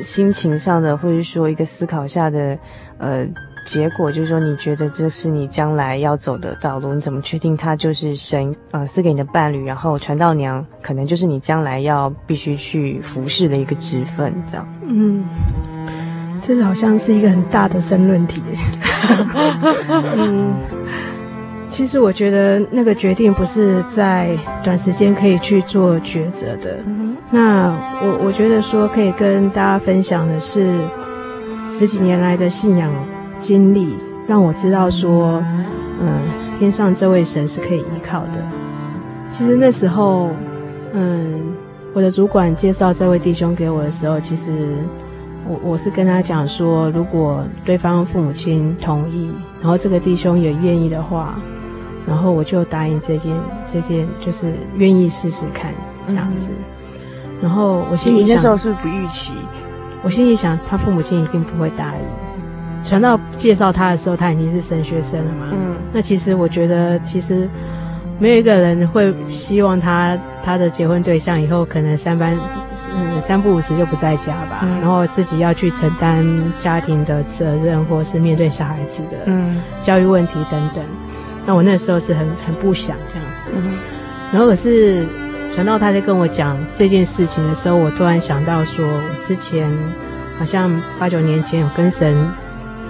[0.00, 2.58] 心情上的，或者说一个思考下的
[2.98, 3.26] 呃。
[3.64, 9.64] 结果就是说，你觉得这是你将来要走的道路，你怎么确定他就是神呃赐给你的伴侣？
[9.64, 14.66] 然后传道娘可能就是你将来要必须去服侍的一个职分，这样。
[14.88, 15.24] 嗯，
[16.40, 18.42] 这好像是一个很大的申论题。
[20.16, 20.54] 嗯，
[21.68, 26.82] 其实我觉得那个决定不是在短时间可以去做抉择的。
[26.86, 27.68] 嗯、那
[28.02, 30.68] 我我觉得说可以跟大家分享的是
[31.70, 32.92] 十几年来的信仰。
[33.42, 35.42] 经历让我知道说，
[36.00, 36.22] 嗯，
[36.56, 38.42] 天上这位神是可以依靠的。
[39.28, 40.30] 其实那时候，
[40.92, 41.42] 嗯，
[41.92, 44.52] 我的主管介绍这位弟兄给我的时候，其实
[45.46, 51.34] 我我是跟他讲说，如果对方父母亲同意，然后这个弟兄也愿意的话，
[52.06, 53.34] 然后我就答应这件
[53.70, 55.74] 这件，就是愿意试试看
[56.06, 56.52] 这样子。
[57.42, 59.32] 然后我心里想，那时候是不预期？
[60.04, 62.21] 我心里想，他父母亲一定不会答应。
[62.84, 65.48] 传道介绍他的时候，他已经是神学生了嘛。
[65.52, 65.76] 嗯。
[65.92, 67.48] 那其实我觉得，其实
[68.18, 72.36] 没有一个人会希望他他的结婚对象以后可能三班
[72.94, 76.26] 嗯三不五时就不在家吧，嗯、然后自己要去承担
[76.58, 80.84] 家庭的责任，或是面对小孩子的嗯教育问题等等。
[81.46, 83.74] 那我那时候是很很不想这样子，嗯、
[84.32, 85.06] 然后可是
[85.54, 89.70] 传道他在跟我讲这件事情的时候，我突然想到说，我之前
[90.38, 92.16] 好像八九年前有跟神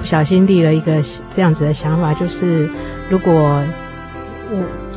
[0.03, 1.01] 不小心立了一个
[1.35, 2.69] 这样子的想法，就是
[3.09, 3.65] 如果我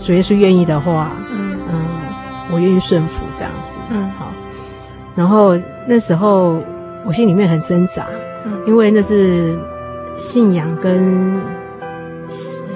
[0.02, 1.86] 主耶稣愿意的话，嗯嗯，
[2.52, 4.34] 我愿意顺服这样子，嗯好。
[5.16, 6.60] 然后那时候
[7.06, 8.08] 我心里面很挣扎，
[8.46, 9.56] 嗯，因为那是
[10.18, 11.40] 信仰跟。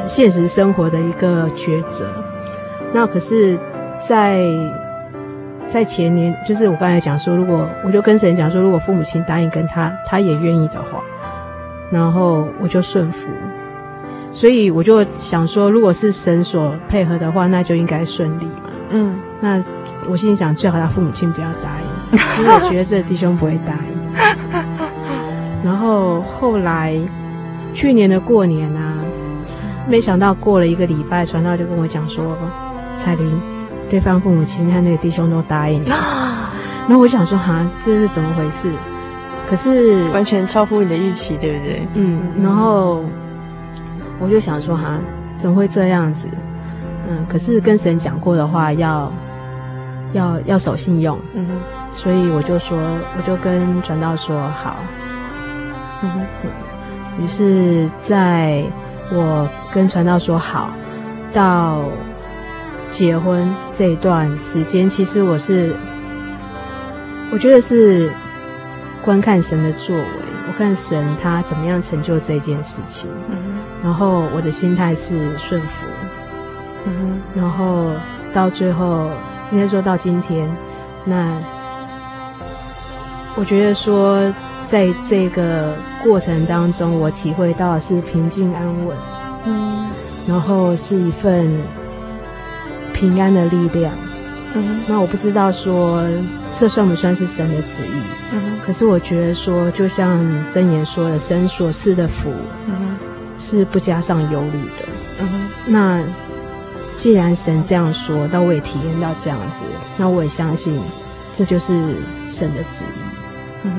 [0.07, 2.07] 现实生活的一个抉择，
[2.91, 3.59] 那可是
[4.01, 4.41] 在，
[5.67, 11.03] 在在前年，就是我刚才讲说，如果我就跟神讲说，如果父母亲答应跟他，他也愿意的话，
[11.91, 13.29] 然后我就顺服。
[14.31, 18.69] 所以我就想说，如果是神所配合的话，那就应该顺利嘛。
[18.91, 19.63] 嗯，那
[20.09, 23.99] 我心里想，最好他父母亲不要答应， 因为我觉得这弟兄不会答应。
[25.63, 26.95] 然后后来
[27.73, 28.95] 去年的过年啊。
[29.87, 32.37] 没想到过了一个礼拜，传道就跟我讲说
[32.95, 33.41] ：“彩玲，
[33.89, 35.95] 对方父母亲和那个弟兄都答应了。
[36.87, 38.69] ”然后我想说：“哈，这是怎么回事？”
[39.49, 41.81] 可是完全超乎你的预期，对不对？
[41.95, 42.21] 嗯。
[42.39, 43.03] 然后
[44.19, 44.99] 我就想说：“哈，
[45.37, 46.27] 怎么会这样子？”
[47.09, 47.25] 嗯。
[47.27, 49.11] 可是跟神讲过的话要，
[50.13, 51.17] 要要要守信用。
[51.33, 51.53] 嗯哼。
[51.91, 52.77] 所以我就说，
[53.17, 54.75] 我就跟传道说：“好。”
[56.03, 56.21] 嗯哼。
[57.23, 58.63] 于是，在。
[59.11, 60.69] 我跟传道说好，
[61.33, 61.81] 到
[62.91, 65.75] 结婚这一段时间，其实我是，
[67.31, 68.11] 我觉得是
[69.03, 70.03] 观看神的作为，
[70.47, 75.85] 我看神他怎么样成就这件事情，嗯、然后我的心态是顺服，
[76.85, 77.39] 嗯、哼。
[77.41, 77.91] 然后
[78.33, 79.09] 到最后
[79.51, 80.49] 应该说到今天，
[81.05, 81.41] 那
[83.35, 84.33] 我觉得说。
[84.65, 85.73] 在这个
[86.03, 88.95] 过程当中，我体会到是平静安稳，
[89.45, 89.87] 嗯，
[90.27, 91.49] 然后是一份
[92.93, 93.91] 平安的力量，
[94.53, 96.03] 嗯，那我不知道说
[96.59, 98.01] 这算不算是神的旨意，
[98.33, 102.29] 嗯，可是我觉得说，就像箴言说的，神所赐的福，
[102.67, 102.97] 嗯，
[103.39, 104.85] 是不加上忧虑的，
[105.21, 106.01] 嗯，那
[106.97, 109.63] 既然神这样说，那我也体验到这样子，
[109.97, 110.77] 那我也相信
[111.37, 111.95] 这就是
[112.27, 113.09] 神的旨意，
[113.63, 113.71] 嗯。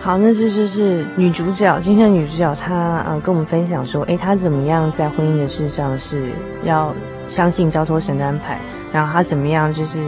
[0.00, 6.32] 好，那这就是女主角，今天的女主角她呃跟我们分享说，诶，她怎么样在婚姻的事上是
[6.64, 6.94] 要
[7.26, 8.60] 相信交托神的安排，
[8.92, 10.00] 然后她怎么样就是，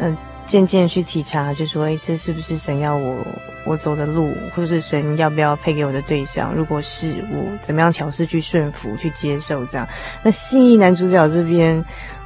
[0.00, 0.18] 嗯、呃，
[0.52, 3.26] 渐渐去体察，就说，诶，这是不是神要我
[3.64, 6.54] 我走的路，或者是神要不要配给我的对象？
[6.54, 9.88] 如果是我，怎么样调试去顺服去接受这样？
[10.22, 11.82] 那信义男主角这边，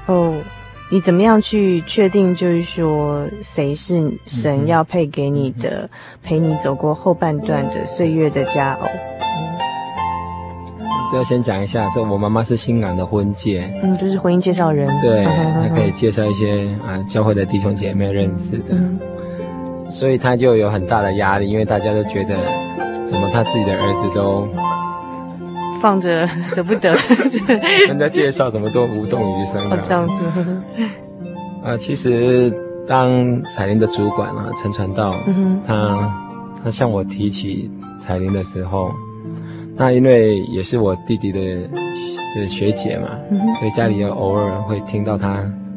[0.06, 0.42] 哦。
[0.88, 5.90] 你怎么样去确定，就是说谁是神要配给你的，
[6.22, 8.88] 陪你走过后半段的岁月的佳偶？
[11.10, 18.98] 这要先讲一下，这我妈妈是新港的婚介，嗯，就是婚姻介绍人，对，她可以介绍一些啊教会的弟兄姐妹认识的，嗯、
[19.90, 22.36] 所以她就有很大的压力，因为大家都觉得，
[23.04, 24.48] 怎么他自己的儿子都。
[25.82, 26.96] 放着 舍不得，
[27.86, 29.78] 人家介绍怎么都无动于衷啊？
[29.86, 30.14] 这样子。
[31.62, 32.50] 啊，其实
[32.88, 36.14] 当彩玲的主管啊，陈传道，嗯、他
[36.64, 38.90] 他向我提起彩玲的时候，
[39.76, 41.40] 那因为也是我弟弟的
[42.34, 45.32] 的学姐嘛，嗯、所以家里要偶尔会听到他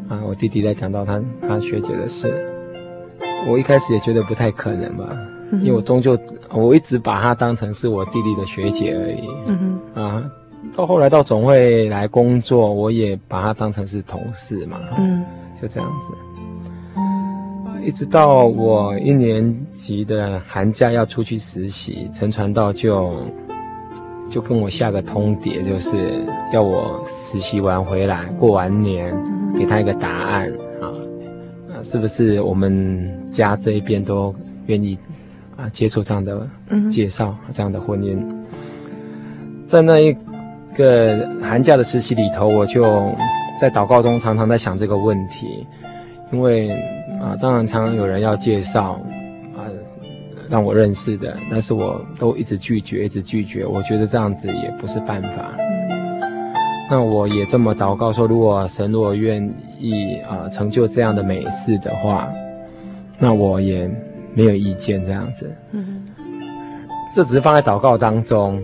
[0.08, 2.34] 啊，我弟弟在讲到他他学姐的事，
[3.48, 5.10] 我一开始也觉得不太可能吧。
[5.64, 6.16] 因为我终究，
[6.54, 9.28] 我一直把她当成是我弟弟的学姐而已。
[9.48, 9.80] 嗯。
[9.96, 10.24] 啊，
[10.78, 14.80] 到后来到总会来工作，我也把她当成是同事嘛。
[15.00, 15.26] 嗯。
[15.60, 16.14] 就这样子。
[16.96, 17.84] 嗯。
[17.84, 23.26] 一直到我一年级的寒假要出去实习，陈传道就
[24.30, 26.24] 就跟我下个通牒，就是
[26.54, 29.14] 要我实习完回来，过完年，
[29.58, 30.88] 给他一个答案啊。
[31.70, 34.34] 啊，是不是我们家这一边都
[34.68, 34.98] 愿意？
[35.58, 36.48] 啊，接触这样的
[36.90, 38.18] 介绍，这样的婚姻，
[39.66, 40.16] 在那一
[40.74, 43.14] 个寒假的实习里头，我就
[43.60, 45.68] 在祷告中常常在想这个问题，
[46.32, 46.70] 因为
[47.20, 48.98] 啊，当然常常有人要介绍，
[50.50, 55.52] 让我认识的，但是我都一直拒绝，一直拒绝，我觉得这样子也不是办法。
[56.90, 59.44] 那我也这么祷告说，如果神如果愿
[59.80, 62.28] 意啊成就这样的美事的话，
[63.18, 63.90] 那我也。
[64.36, 66.06] 没有意见这样子，嗯，
[67.14, 68.64] 这只是放在祷告当中，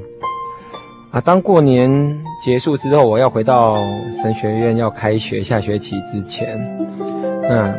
[1.10, 3.76] 啊，当过年结束之后，我要回到
[4.12, 6.56] 神学院要开学下学期之前，
[7.42, 7.76] 那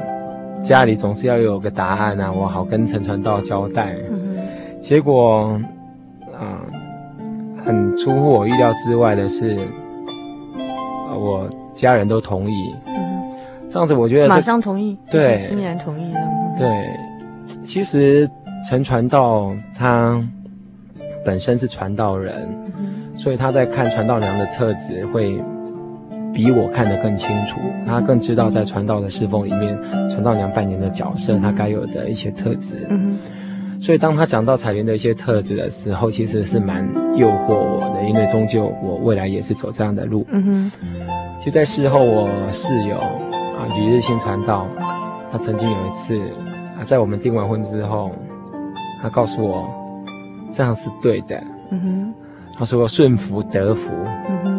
[0.66, 3.94] 家里总是要有个答案啊，我好跟陈传道交代。
[4.10, 4.36] 嗯、
[4.80, 5.56] 结果
[6.34, 6.58] 啊，
[7.64, 9.56] 很出乎我预料之外的是，
[11.08, 12.74] 啊，我家人都同意。
[12.86, 13.32] 嗯，
[13.70, 16.20] 这样子我觉得马上同意，对，欣然同意了。
[16.58, 16.68] 对，
[17.62, 18.28] 其实
[18.68, 20.20] 陈传道他
[21.24, 22.44] 本身是传道人。
[23.16, 25.40] 所以他在看传道娘的特质，会
[26.36, 27.58] 比我看得更清楚。
[27.86, 29.74] 他更知道在传道的侍奉里面，
[30.10, 32.86] 传道娘扮演的角色，他该有的一些特质。
[32.90, 33.16] 嗯。
[33.80, 40.26] 所以当他讲到彩玲的一些特质的时候，其实是蛮诱惑我的，因为终究我未来也是走这样的路。
[40.30, 40.72] 嗯哼。
[41.38, 44.66] 其实，在事后，我室友啊，吕日新传道，
[45.32, 46.18] 他曾经有一次
[46.78, 48.12] 啊，在我们订完婚之后，
[49.02, 49.66] 他告诉我，
[50.52, 51.42] 这样是对的。
[51.70, 52.14] 嗯哼。
[52.58, 53.92] 他说：“顺服得福，
[54.30, 54.55] 嗯哼，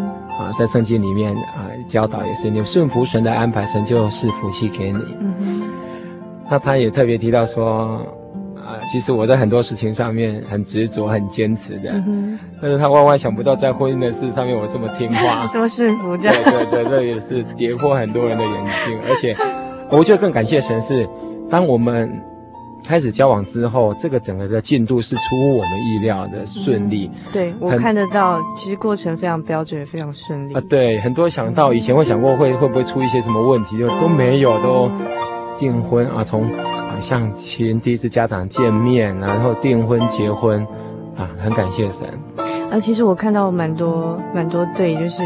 [0.47, 4.99] 啊，在圣经里面啊教导也是，你顺服神的安排，神就是福气给你。
[5.19, 5.61] 嗯哼，
[6.49, 8.05] 那他也特别提到说，
[8.55, 18.53] 啊，其实我在很多事情上面很执着、很坚持的，嗯，但是他万万想不到在婚姻的事上面我这么听话， 这么顺服，对对对，这也是跌破很多人的眼
[18.85, 19.35] 镜，而且
[19.89, 21.05] 我觉得更感谢神是，
[21.49, 22.09] 当我们。”
[22.83, 27.09] 开始交往之后，这个整个的进度是出乎我们意料的顺利。
[27.13, 30.53] 嗯、对我看得到，其实过程非常标准，非常顺利。
[30.53, 34.89] 啊，对，很多想到以前会想过会会不会出一些什么问题，就都没有，都
[35.57, 40.65] 订婚啊，从啊相亲第一次家长见面，然后订婚结婚，
[41.15, 42.07] 啊，很感谢神。
[42.71, 45.23] 啊，其实我看到蛮多蛮多对，就是。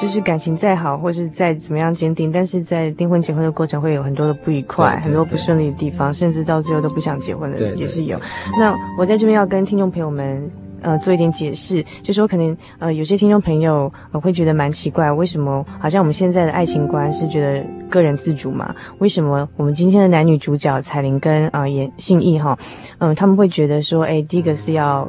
[0.00, 8.20] 就是感情再好，或是再怎么样坚定，但是在订婚结婚的过程会有很多的不愉快，很多不顺利的地方，甚至到最后都不想结婚的人也是有。
[8.58, 18.74] 那我在这边要跟听众朋友们呃做一点解释，就是说可能呃有些听众朋友呃会觉得蛮奇怪，为什么好像我们现在的爱情观是觉得个人自主嘛？
[18.98, 22.58] 为什么我们今天的男女主角彩玲跟啊严信义哈，
[22.98, 25.08] 嗯、呃、他们会觉得说，哎，第一个是要。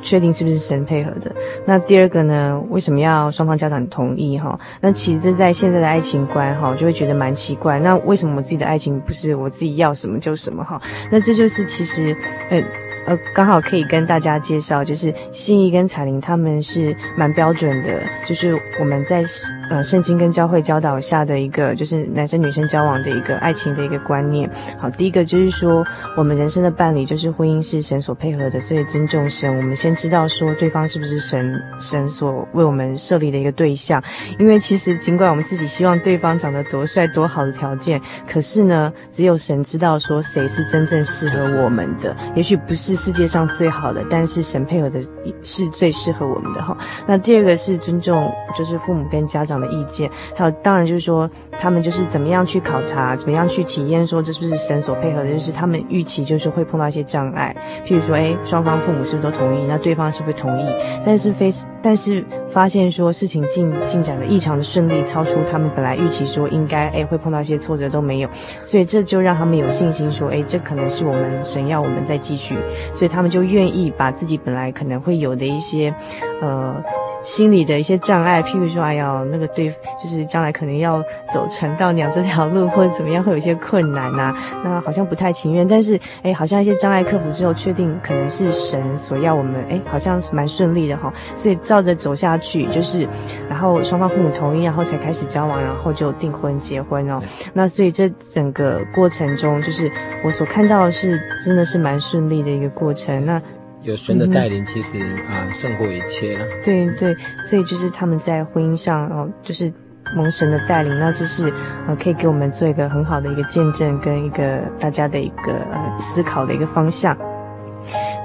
[0.00, 1.34] 确定是不是神配合的？
[1.66, 2.60] 那第二个呢？
[2.70, 4.38] 为什么要双方家长同意？
[4.38, 7.78] 哈，那其实这在现在的爱情观哈，就会觉得蛮奇怪。
[7.80, 10.64] 那为什么我自己的爱情不是我自己要什么就什么？
[10.64, 10.80] 哈，
[11.10, 12.16] 那这就是其实，
[12.50, 12.62] 呃。
[13.08, 19.24] 呃，刚好可以跟大家介绍，就是信义跟彩玲他们是蛮标准的，就是我们在
[19.70, 24.50] 呃圣经跟教会教导下的一个，就是男生女生交往的一个爱情的一个观念。
[24.76, 25.82] 好，第一个就是说，
[26.18, 29.56] 我们人生的伴侣就是婚姻是神所配合的，所以尊重神。
[29.56, 34.04] 我们先知道说对方是不是神神所为我们设立的一个对象，
[34.38, 37.98] 因为其实尽管我们自己希望对方长得多帅多好的条件，
[38.30, 42.97] 可是呢，只有神知道说谁是真正适合我们的，也许不是。
[42.98, 45.00] 世界上最好的，但是神配合的
[45.42, 46.76] 是最适合我们的哈。
[47.06, 51.30] 那第二个是尊重，就是父母跟家长的意见，还有当然就是说
[51.60, 59.64] 他们就是怎么样去考察，怎么样去体验，说这是不是神所配合的，就是他们预期就是会碰到一些障碍，譬如说，哎，双方父母是不是都同意？
[59.66, 60.64] 那对方是不是同意？
[61.06, 68.28] 但是非，但是发现说事情进进展的异常的顺利，超出他们本来预期说应该哎会碰到一些挫折都没有，
[68.64, 72.56] 所以这就让他们有信心说，哎，这可能是我们神要我们再继续。
[72.92, 75.94] 所以他们就愿意把自己本来可能会有的一些，
[76.40, 76.82] 呃，
[77.22, 79.70] 心理的一些障碍，譬如说，哎呀，那个对，
[80.02, 81.02] 就是将来可能要
[81.32, 85.66] 走传道娘这条路，或者怎么样，会有一些困难呐、啊， 那好像不太情愿。
[85.66, 91.12] 但是，哎，好像一些障碍克服之后，确定可能是神所要我们，哎，好像是蛮顺利的哈。
[91.34, 93.06] 所以照着走下去，就是，
[93.48, 97.20] 然后双方父母同意，然后才开始交往，然后就订婚结婚哦。
[97.52, 99.90] 那所以这整个过程中，就是
[100.24, 102.88] 我所看到的是，真的是蛮顺利的一个过程。
[102.88, 103.42] 过程那
[103.82, 106.44] 有神的带领，其实、嗯、啊胜过一切了。
[106.64, 107.14] 对对，
[107.44, 109.72] 所以就是他们在婚姻上哦，就是
[110.16, 111.52] 蒙神的带领，那这是
[111.86, 117.16] 呃可以给我们做一个很好的一个见证，跟一个大家的一个呃思考的一个方向。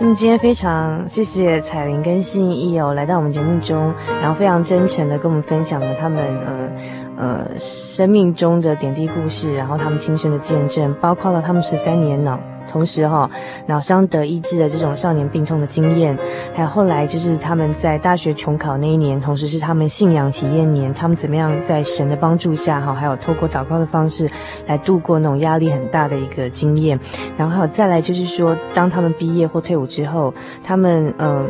[0.01, 6.69] 那么今天非常谢谢彩玲跟信义哦来到我们节目中，然后非常真诚的跟我们分享了他们呃
[7.17, 12.39] 呃生命中的点滴故事，然后他们亲身的见证，包括了他们十三年呢。
[12.73, 13.29] 同时哈，
[13.67, 16.17] 脑伤得医治的这种少年病痛的经验，
[16.55, 24.27] 还有后来就是他们在大学重考那一年，同时是他们信仰体验年，他们怎么样在神的帮助下哈，还有透过祷告的方式
[24.65, 26.99] 来度过那种压力很大的一个经验，
[27.37, 31.43] 然后还有再来就是说，当他们毕业或退伍之后，他们嗯。
[31.43, 31.49] 呃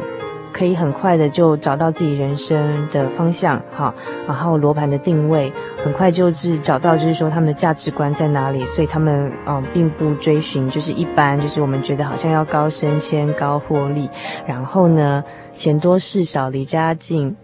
[0.54, 3.94] 可以很快的就找到自己人生的方向，哈，
[4.28, 5.52] 然后罗盘的定位，
[5.84, 14.08] 很快就是找到，就是说他们的价值观在哪里，所以他们嗯、并不追寻就是一般，就是我们觉得好像要高升迁、高获利，
[14.48, 15.24] 然后呢，
[15.58, 17.36] 钱多事少、离家近。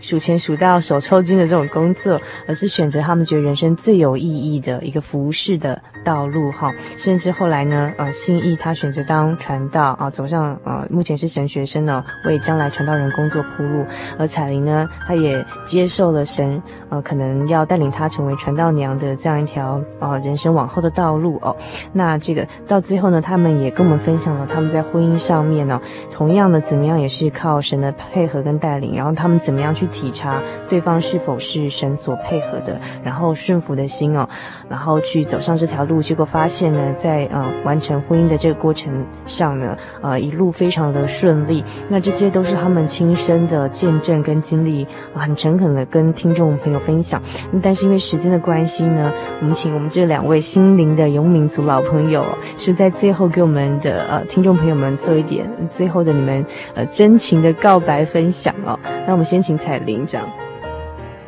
[0.00, 6.72] 数钱数到手抽筋的这种工作，而是选择他们觉得人生最有意义的一个服侍的道路哈。
[6.96, 13.84] 甚至后来呢，呃，信义他选择当传道啊，走上呃，目前是神学生呢，为将来传道人工作铺路。
[14.18, 21.54] 而彩玲呢，她也接受了神呃，可能要带领她成为传道娘的这样一条呃人生往后的道路哦。
[21.92, 25.78] 那这个到最后呢，他们也跟我们分享了他们在婚姻上面呢，
[26.10, 29.86] 同样的怎么样也是靠神的配合跟带领，然后他们怎么样去。
[29.98, 34.28] 体察对方是否是神所配合的，然后顺服的心哦，
[34.68, 38.92] 然后去走上这条路，结果发现呢，在呃完成婚姻的这个过程
[39.24, 41.64] 上呢，呃一路非常的顺利。
[41.88, 47.22] 那这些都是他们亲身的见证跟经历，很诚恳的跟听众朋友分享。
[47.62, 52.22] 但是因为时间的关系呢，我们请我们这两位心灵的游牧民族老朋友，
[52.58, 56.44] 是在最后给我们的呃听众朋友们做一点最后的你们
[56.74, 58.78] 呃真情的告白分享哦。
[59.06, 59.78] 那我们先请采。
[59.86, 60.28] 领奖，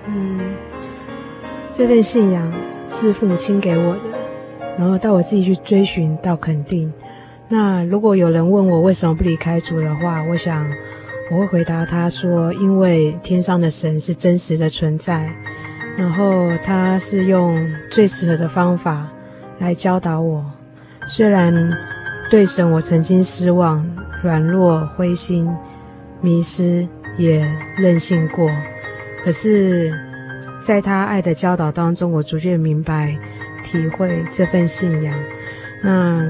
[0.07, 0.41] 嗯，
[1.73, 2.53] 这份信仰
[2.89, 4.01] 是父母亲给我的，
[4.81, 6.91] 然后到我自己去追寻到肯定。
[7.49, 10.67] 那如果有人问我为什么不离开主的话，我想
[11.31, 15.31] 我会回答他说：因为天上的神是真实的存在，
[15.99, 19.07] 然后他是用最适合的方法
[19.59, 20.45] 来教导我。
[21.07, 21.71] 虽然
[22.31, 23.87] 对神我曾经失望、
[24.23, 25.47] 软弱、灰心、
[26.23, 26.89] 迷失。
[27.19, 27.45] 也
[27.77, 28.49] 任性过，
[29.23, 29.93] 可是，
[30.63, 33.19] 在他爱的教导当中，我逐渐明白、
[33.65, 35.15] 体会这份信仰。
[35.83, 36.29] 那，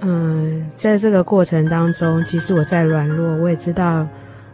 [0.00, 4.06] 嗯，在这个过程当中，即使我再软弱，我也知道，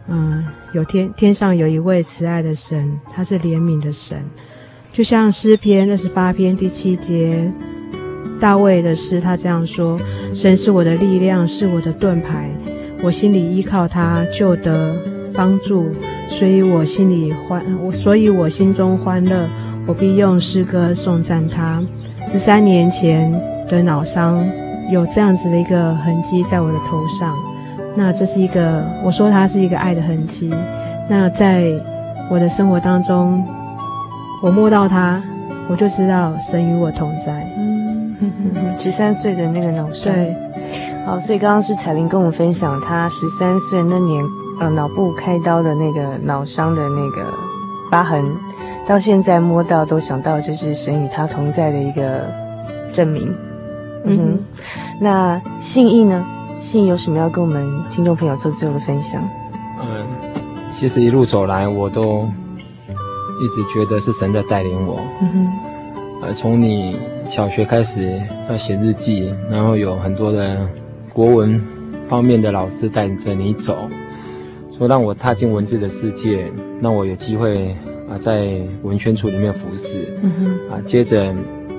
[0.07, 4.17] 嗯，有天天上有一位慈爱的神，他是怜悯的神。
[4.91, 7.51] 就像诗篇二十八篇第七节，
[8.39, 9.99] 大卫的诗，他这样说
[10.33, 12.49] ：“神是我的力量，是我的盾牌，
[13.03, 14.95] 我心里依靠他，就得。”
[15.33, 15.91] 帮助，
[16.27, 19.47] 所以我心里欢，我所以我心中欢乐，
[19.87, 21.81] 我必用诗歌颂赞他。
[22.29, 23.31] 十三年前
[23.69, 24.45] 的脑伤，
[24.91, 27.33] 有这样子的一个痕迹在我的头上，
[27.95, 30.53] 那这是一个，我说它是一个爱的痕迹。
[31.09, 31.63] 那在
[32.29, 33.41] 我的生活当中，
[34.43, 35.23] 我摸到它，
[35.69, 37.47] 我就知道神与我同在。
[37.57, 38.13] 嗯，
[38.77, 40.35] 十三岁的那个脑伤，对，
[41.05, 44.23] 好，所以刚刚是彩玲跟我们分享，她十三岁那年。
[44.59, 47.31] 呃，脑部开刀的那个脑伤的那个
[47.91, 48.25] 疤痕，
[48.87, 52.31] 到现在摸到都想到，这是神与他同在的一个
[52.93, 53.33] 证明。
[54.05, 54.39] 嗯哼，
[55.01, 56.25] 那信义呢？
[56.61, 59.21] 信义有什么要跟我们听众朋友做最后的分享？
[59.81, 60.07] 嗯，
[60.71, 62.21] 其实一路走来，我都
[63.41, 65.01] 一直觉得是神在带领我。
[65.21, 68.19] 嗯哼，呃，从你小学开始
[68.49, 70.65] 要写日记，然后有很多的
[71.11, 71.61] 国文
[72.07, 73.77] 方面的老师带着你走。
[74.69, 77.75] 说让我踏进文字的世界，让我有机会
[78.09, 81.33] 啊，在文宣处里面服侍，嗯哼，啊，接着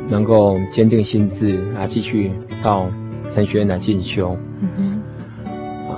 [0.09, 2.87] 能够坚定心志啊，继续到
[3.31, 5.51] 神学院来进修，嗯哼，
[5.91, 5.97] 啊，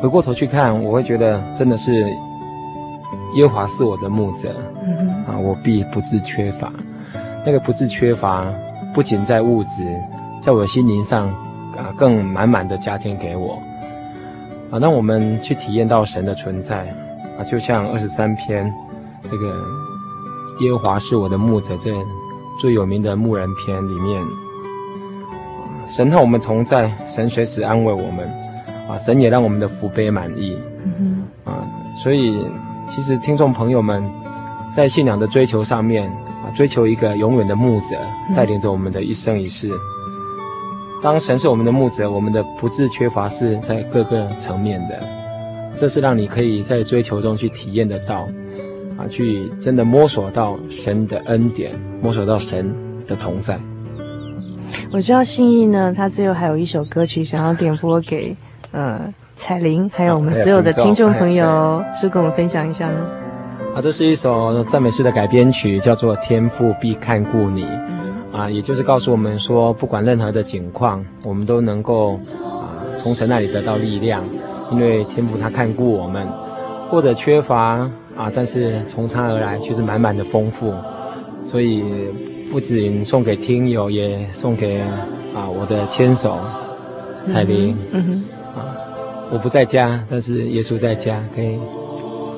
[0.00, 1.92] 回过头去看，我会觉得真的是
[3.36, 4.54] 耶和华是我的牧者，
[4.86, 6.72] 嗯哼，啊，我必不致缺乏。
[7.46, 8.46] 那个不致缺乏，
[8.94, 9.84] 不仅在物质，
[10.40, 11.28] 在我心灵上
[11.76, 13.60] 啊，更满满的加添给我。
[14.70, 16.86] 啊，让我们去体验到神的存在，
[17.38, 18.72] 啊，就像二十三篇
[19.30, 19.54] 这个
[20.60, 21.92] 耶和华是我的牧者这
[22.60, 24.22] 最有名的牧人篇里面，
[25.88, 28.28] 神和我们同在，神随时安慰我们，
[28.88, 30.56] 啊，神也让我们的福杯满溢，
[31.44, 31.66] 啊，
[32.02, 32.46] 所以
[32.88, 34.04] 其实听众朋友们
[34.74, 36.08] 在信仰的追求上面，
[36.44, 37.98] 啊，追求一个永远的牧者，
[38.36, 39.70] 带领着我们的一生一世。
[41.02, 45.02] 当神是我们的牧者，我们的不致缺乏是在各个层面的，
[45.76, 48.26] 这是让你可以在追求中去体验得到，
[48.96, 52.74] 啊，去真的摸索到神的恩典，摸索到神
[53.06, 53.58] 的同在。
[54.90, 58.36] 我知道信义呢，他最后还有一首歌曲想要点播给
[58.72, 62.98] 呃彩玲，还有我们所有的听众朋友，是跟我们分享一下呢？
[63.74, 67.64] 啊，这是一首赞美诗的改编曲，叫做《天父必看顾你》。
[68.32, 74.24] 啊，也就是告诉我们说，不管任何的境况，我们都能够啊从神那里得到力量，
[74.72, 76.26] 因为天父他看顾我们，
[76.90, 80.72] 或者缺乏啊，但是从他而来却是满满的丰富，
[81.42, 81.82] 所以
[82.50, 84.78] 不仅送给听友，也送给
[85.34, 86.38] 啊我的牵手
[87.26, 88.76] 彩铃，嗯哼，啊，
[89.32, 91.58] 我不在家，但是耶稣在家，可以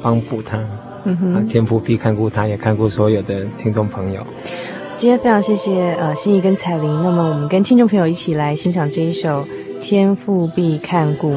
[0.00, 0.58] 帮补他。
[1.04, 4.26] 嗯哼，啊，天父必看顾他，也看顾所有的听众朋友。
[4.96, 9.44] 今天非常谢谢呃心怡跟彩铃，那么我们跟听众朋友一起来欣赏这一首
[9.78, 11.36] 《天父必看顾你》。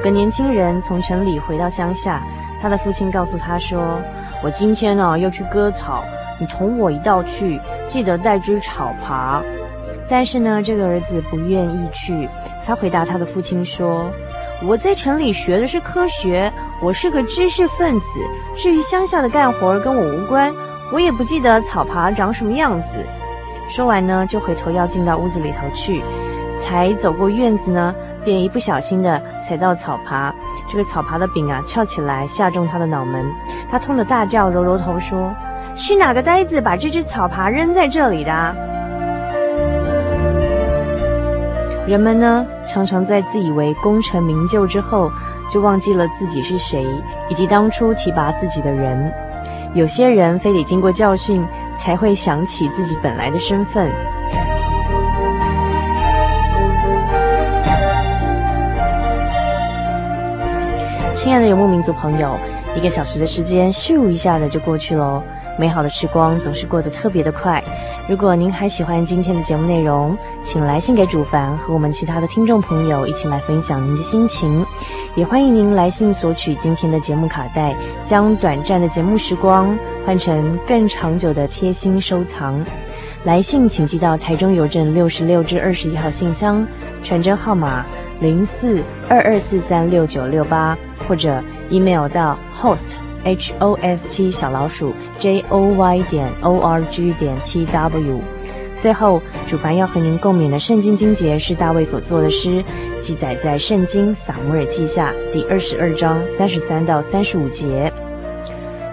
[0.00, 2.22] 有个年轻人从城里回到乡下，
[2.62, 4.00] 他的父亲告诉他说
[4.42, 6.02] ：“我今天呢要去割草，
[6.38, 9.42] 你同我一道去，记得带只草耙。”
[10.08, 12.26] 但是呢，这个儿子不愿意去。
[12.64, 14.10] 他回答他的父亲说
[14.64, 18.06] ：“我在城里学的是科学，我是个知识分子。
[18.56, 20.50] 至于乡下的干活跟我无关，
[20.94, 22.94] 我也不记得草耙长什么样子。”
[23.68, 26.02] 说完呢，就回头要进到屋子里头去，
[26.58, 27.94] 才走过院子呢。
[28.22, 29.18] 便一不小心的
[29.50, 30.32] 踩到草耙，
[30.68, 33.26] 这个草耙的柄啊翘起来，下中他的脑门。
[33.68, 35.34] 他痛得大叫，揉揉头说
[35.74, 38.30] ：“是哪个呆子把这只草耙扔在这里的？”
[41.84, 45.10] 人们呢，常常在自以为功成名就之后，
[45.50, 46.86] 就忘记了自己是谁，
[47.28, 49.12] 以及当初提拔自己的人。
[49.74, 51.44] 有些人非得经过教训，
[51.76, 53.90] 才会想起自己本来的身份。
[61.22, 62.34] 亲爱的游牧民族朋友，
[62.74, 65.22] 一个小时的时间咻一下的就过去喽。
[65.58, 67.62] 美好的时光总是过得特别的快。
[68.08, 74.64] 如果您还喜欢今天的节目内容，请来信给主凡和我们其他的听众朋友一起来分享您的心情。
[75.14, 82.64] 也欢迎您来信索取今天的节目卡带，将短暂的节目时光换成更长久的贴心收藏。
[83.24, 86.66] 来信请寄到台中邮政六十六至二十一号信箱，
[87.02, 87.84] 传真号码
[88.18, 97.12] 零四二二四三六九六八，或者 email 到 host h o s t 小老鼠 j o y 点 o r g
[97.12, 98.20] 点 t w。
[98.74, 102.64] 最后，主凡要和您共勉的圣经经节是大卫所作的诗，
[102.98, 107.92] 记载在《圣经撒母耳记下》第二十二章三十三到三十五节。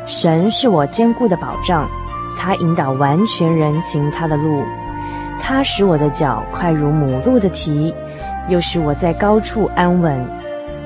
[0.05, 1.89] 神是我坚固的保障，
[2.37, 4.63] 他引导完全人行他的路，
[5.39, 7.93] 他使我的脚快如母鹿的蹄，
[8.47, 10.25] 又使我在高处安稳。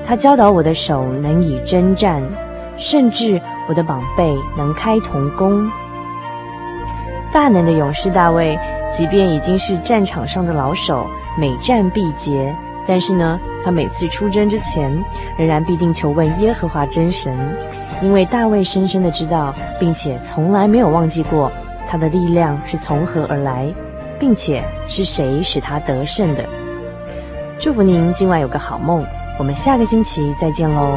[0.06, 2.22] 他教导我的手能以征战，
[2.76, 4.22] 甚至我的膀臂
[4.56, 5.70] 能开铜弓。
[7.32, 8.58] 大能的勇士大卫。
[8.90, 11.06] 即便已经是战场上的老手，
[11.38, 12.54] 每战必捷，
[12.86, 15.02] 但是呢，他每次出征之前，
[15.38, 17.34] 仍然必定求问耶和华真神，
[18.02, 21.50] 因为大卫深深的知道，并且从来没有忘记过
[21.88, 23.72] 他的力量是从何而来，
[24.18, 26.44] 并且是谁使他得胜的。
[27.58, 29.04] 祝福您今晚有个好梦，
[29.38, 30.96] 我们下个星期再见喽。